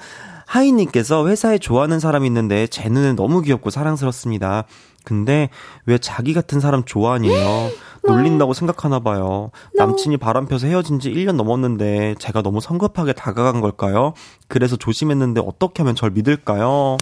[0.46, 4.64] 하이님께서 회사에 좋아하는 사람이 있는데 제 눈에 너무 귀엽고 사랑스럽습니다.
[5.04, 5.50] 근데
[5.86, 7.32] 왜 자기 같은 사람 좋아하니요?
[8.04, 9.52] 놀린다고 생각하나 봐요.
[9.76, 14.14] 남친이 바람 펴서 헤어진 지 1년 넘었는데 제가 너무 성급하게 다가간 걸까요?
[14.48, 16.98] 그래서 조심했는데 어떻게 하면 절 믿을까요?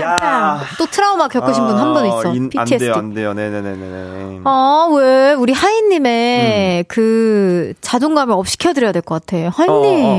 [0.00, 0.60] 야.
[0.78, 2.34] 또 트라우마 겪으신 분 한분 있어.
[2.34, 2.74] 인, PTSD.
[2.90, 3.50] 안 돼요, 안 돼요.
[3.50, 4.40] 네네네네.
[4.44, 5.32] 아, 왜?
[5.34, 6.84] 우리 하이님의 음.
[6.88, 9.36] 그 자존감을 up 시켜드려야 될 것 같아.
[9.50, 9.70] 하이님.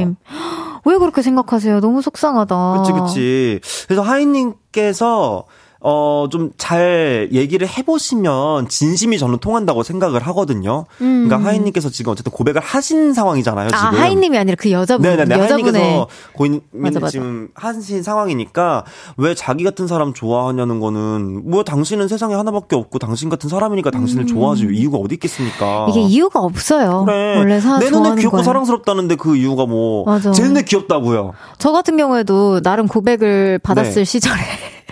[0.09, 0.81] 어, 어.
[0.85, 1.79] 왜 그렇게 생각하세요?
[1.81, 2.83] 너무 속상하다.
[2.83, 3.59] 그치, 그치.
[3.87, 5.45] 그래서 하이님께서
[5.79, 10.85] 어, 좀 잘 얘기를 해보시면 진심이 저는 통한다고 생각을 하거든요.
[11.01, 11.27] 음.
[11.27, 13.85] 그러니까 하이님께서 지금 어쨌든 고백을 하신 상황이잖아요, 아, 지금.
[13.85, 15.09] 아, 하이님이 아니라 그 여자분.
[15.09, 15.35] 네네네.
[15.35, 16.61] 하이님께서 고인.
[17.09, 18.83] 지금 하신 상황이니까
[19.17, 24.23] 왜 자기 같은 사람 좋아하냐는 거는 뭐 당신은 세상에 하나밖에 없고 당신 같은 사람이니까 당신을
[24.23, 24.27] 음.
[24.27, 25.87] 좋아하지 이유가 어디 있겠습니까?
[25.89, 27.05] 이게 이유가 없어요.
[27.05, 27.37] 그래.
[27.37, 28.43] 원래 사, 내 눈에 귀엽고 거예요.
[28.43, 30.03] 사랑스럽다는데 그 이유가 뭐.
[30.05, 30.31] 맞아.
[30.31, 31.33] 제 눈에 귀엽다고요.
[31.59, 34.03] 저 같은 경우에도 나름 고백을 받았을 네.
[34.03, 34.41] 시절에.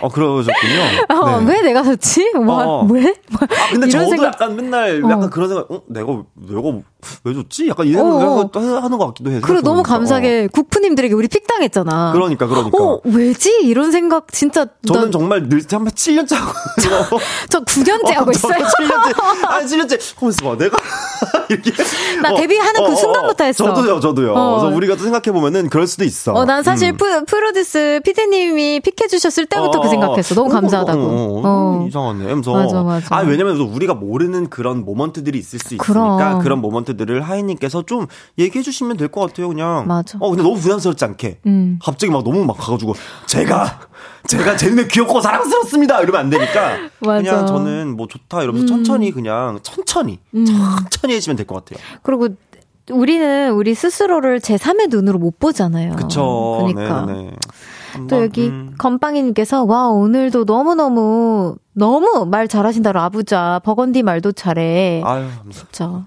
[0.00, 0.80] 어, 그러셨군요.
[1.08, 1.52] 어, 네.
[1.52, 2.32] 왜 내가 좋지?
[2.34, 2.84] 뭐, 어.
[2.84, 3.14] 왜?
[3.40, 4.26] 아, 근데 저도 생각...
[4.26, 5.30] 약간 맨날 약간 어.
[5.30, 6.80] 그런 생각, 어, 내가, 내가
[7.24, 7.68] 왜 좋지?
[7.68, 8.50] 약간 이런 어.
[8.52, 9.40] 생각 하는 것 같기도 해요.
[9.42, 10.52] 그래, 너무 감사하게 어.
[10.52, 12.12] 국프님들에게 우리 픽 당했잖아.
[12.12, 12.78] 그러니까, 그러니까.
[12.78, 13.60] 어, 왜지?
[13.62, 14.66] 이런 생각 진짜.
[14.86, 15.12] 저는 난...
[15.12, 16.52] 정말 늘, 한 7년째 하고.
[16.80, 18.54] 저, 저 9년째 하고 있어요.
[18.54, 19.46] 7년째.
[19.48, 20.16] 아니, 7년째.
[20.18, 20.76] 하면서 봐, 내가.
[21.48, 21.72] 이렇게.
[22.22, 23.64] 나 데뷔하는 그 순간부터 했어.
[23.64, 24.34] 저도요, 저도요.
[24.34, 26.32] 그래서 우리가 또 생각해 보면은 그럴 수도 있어.
[26.32, 26.96] 어, 난 사실 음.
[26.96, 30.34] 프, 프로듀스 피디님이 픽해 주셨을 때부터 그 생각했어.
[30.34, 31.02] 너무 감사하다고.
[31.02, 32.34] 어, 어, 이상하네.
[32.34, 33.06] 맞아, 맞아.
[33.10, 36.38] 아 왜냐면 우리가 모르는 그런 moment들이 있을 수 있으니까 그럼.
[36.40, 38.06] 그런 moment들을 하이님께서 좀
[38.38, 39.48] 얘기해 주시면 될 것 같아요.
[39.48, 39.86] 그냥.
[39.86, 40.18] 맞아.
[40.20, 41.38] 어 근데 너무 부담스럽지 않게.
[41.46, 41.78] 음.
[41.82, 42.94] 갑자기 막 너무 막 가가지고
[43.26, 43.80] 제가
[44.26, 46.00] 제가 제 눈에 귀엽고 사랑스럽습니다.
[46.02, 46.76] 이러면 안 되니까.
[47.00, 47.22] 맞아.
[47.22, 48.66] 그냥 저는 뭐 좋다 이러면서 음.
[48.84, 50.44] 천천히 그냥 천천히 음.
[50.46, 51.82] 천천히 해주시면 될 것 같아요.
[52.02, 52.28] 그리고
[52.90, 55.96] 우리는 우리 스스로를 제3의 눈으로 못 보잖아요.
[55.96, 56.58] 그쵸.
[56.66, 57.04] 그러니까.
[57.06, 57.30] 네네.
[58.08, 58.74] 또 여기 음.
[58.78, 65.02] 건빵이님께서 와 오늘도 너무 너무 너무 말 잘하신다 라부자 버건디 말도 잘해.
[65.04, 66.04] 아유 진짜.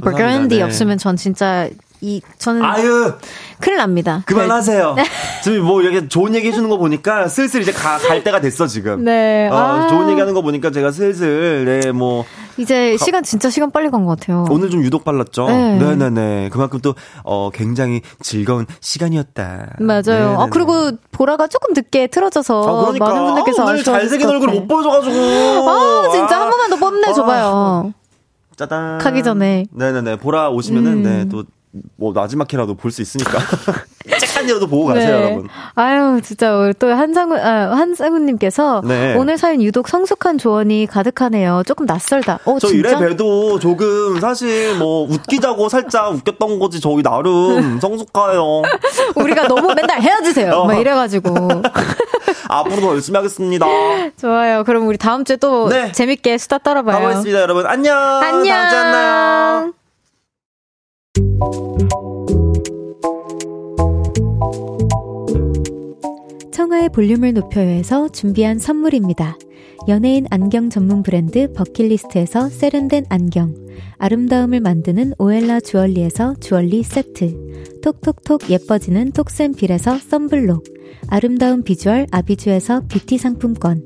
[0.00, 0.62] 버건디 네.
[0.62, 1.68] 없으면 전 진짜
[2.02, 3.14] 이 저는 아유
[3.58, 4.22] 큰일 납니다.
[4.26, 4.94] 그만하세요.
[4.96, 5.04] 네.
[5.42, 9.02] 지금 뭐 이렇게 좋은 얘기 해주는 거 보니까 슬슬 이제 가, 갈 때가 됐어 지금.
[9.04, 9.48] 네.
[9.50, 9.86] 어, 아.
[9.88, 12.26] 좋은 얘기 하는 거 보니까 제가 슬슬 네뭐
[12.58, 14.44] 이제 가, 시간 진짜 시간 빨리 간 것 같아요.
[14.50, 15.46] 오늘 좀 유독 빨랐죠.
[15.46, 15.78] 네.
[15.78, 16.50] 네네네.
[16.52, 19.76] 그만큼 또 어, 굉장히 즐거운 시간이었다.
[19.80, 20.02] 맞아요.
[20.04, 20.34] 네네네.
[20.36, 23.06] 아 그리고 보라가 조금 늦게 틀어져서 아, 그러니까.
[23.06, 25.14] 많은 분들께서 아, 오늘 잘생긴 얼굴 못 보여줘가지고.
[25.16, 27.94] 아 진짜 한 번만 더 뽐내줘봐요.
[28.56, 28.98] 짜잔.
[28.98, 29.66] 가기 전에.
[29.70, 30.16] 네네네.
[30.16, 31.02] 보라 오시면은, 음.
[31.02, 31.44] 네, 또,
[31.96, 33.38] 뭐, 마지막 회라도 볼 수 있으니까.
[34.46, 35.24] 짝깐이라도 보고 가세요, 네.
[35.24, 35.48] 여러분.
[35.74, 38.82] 아유, 진짜, 또 한상훈, 아, 한상훈님께서.
[38.84, 39.14] 네.
[39.16, 41.62] 오늘 사연 유독 성숙한 조언이 가득하네요.
[41.66, 42.38] 조금 낯설다.
[42.44, 42.90] 어, 저 진짜?
[42.90, 48.62] 이래 봬도 조금 사실 뭐, 웃기자고 살짝 웃겼던 거지, 저희 나름 성숙해요.
[49.16, 50.52] 우리가 너무 맨날 헤어지세요.
[50.52, 50.66] 어.
[50.66, 51.34] 막 이래가지고.
[52.48, 53.66] 앞으로도 열심히 하겠습니다.
[54.20, 54.62] 좋아요.
[54.64, 55.90] 그럼 우리 다음 주에 또 네.
[55.92, 56.96] 재밌게 수다 떨어봐요.
[56.96, 57.66] 가보겠습니다, 여러분.
[57.66, 57.96] 안녕.
[57.96, 58.56] 안녕.
[58.56, 59.72] 다음 주에 만나요.
[66.56, 69.36] 청하의 볼륨을 높여요에서 준비한 선물입니다.
[69.88, 73.54] 연예인 안경 전문 브랜드 버킷리스트에서 세련된 안경,
[73.98, 80.64] 아름다움을 만드는 오엘라 주얼리에서 주얼리 세트, 톡톡톡 예뻐지는 톡센필에서 썬블록,
[81.08, 83.85] 아름다운 비주얼 아비주에서 뷰티 상품권,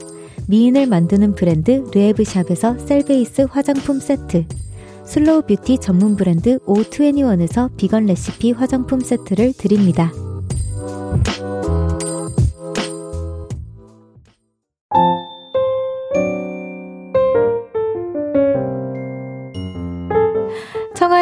[0.47, 4.45] 미인을 만드는 브랜드 르에브샵에서 셀베이스 화장품 세트,
[5.05, 10.11] 슬로우 뷰티 전문 브랜드 O21에서 비건 레시피 화장품 세트를 드립니다.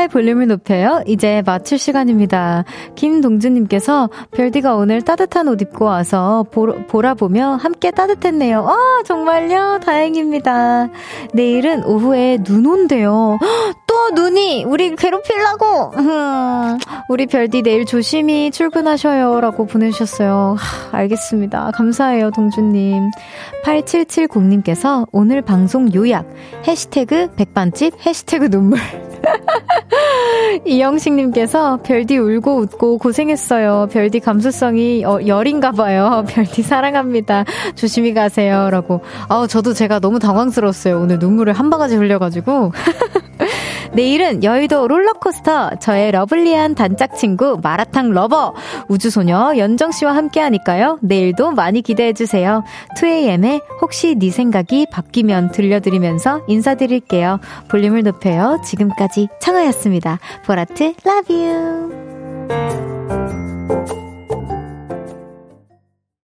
[0.09, 1.03] 볼륨을 높여요.
[1.07, 2.65] 이제 마칠 시간입니다.
[2.95, 8.67] 김동주님께서 별디가 오늘 따뜻한 옷 입고 와서 보, 보라 보며 함께 따뜻했네요.
[8.67, 9.79] 아, 정말요?
[9.83, 10.89] 다행입니다.
[11.33, 13.37] 내일은 오후에 눈 온대요.
[13.87, 15.93] 또 눈이 우리 괴롭히려고.
[17.09, 19.41] 우리 별디 내일 조심히 출근하셔요.
[19.41, 20.55] 라고 보내주셨어요.
[20.57, 21.71] 하, 알겠습니다.
[21.73, 23.09] 감사해요, 동주님.
[23.63, 26.25] 8770님께서 오늘 방송 요약,
[26.67, 28.79] 해시태그 백반집, 해시태그 눈물.
[30.65, 33.87] 이영식님께서 별디 울고 웃고 고생했어요.
[33.91, 36.23] 별디 감수성이 어, 열인가 봐요.
[36.29, 37.45] 별디 사랑합니다.
[37.75, 38.69] 조심히 가세요.
[38.69, 39.01] 라고.
[39.27, 40.99] 아 저도 제가 너무 당황스러웠어요.
[40.99, 42.71] 오늘 눈물을 한 바가지 흘려가지고.
[43.93, 48.53] 내일은 여의도 롤러코스터 저의 lovely한 단짝 친구 마라탕 lover
[48.87, 50.99] 우주소녀 연정씨와 함께 하니까요.
[51.01, 52.63] 내일도 많이 기대해주세요.
[52.97, 57.39] 2AM의 혹시 네 생각이 바뀌면 들려드리면서 인사드릴게요.
[57.69, 58.61] 볼륨을 높여요.
[58.63, 60.19] 지금까지 청하였습니다.
[60.45, 61.89] 보라트, love you.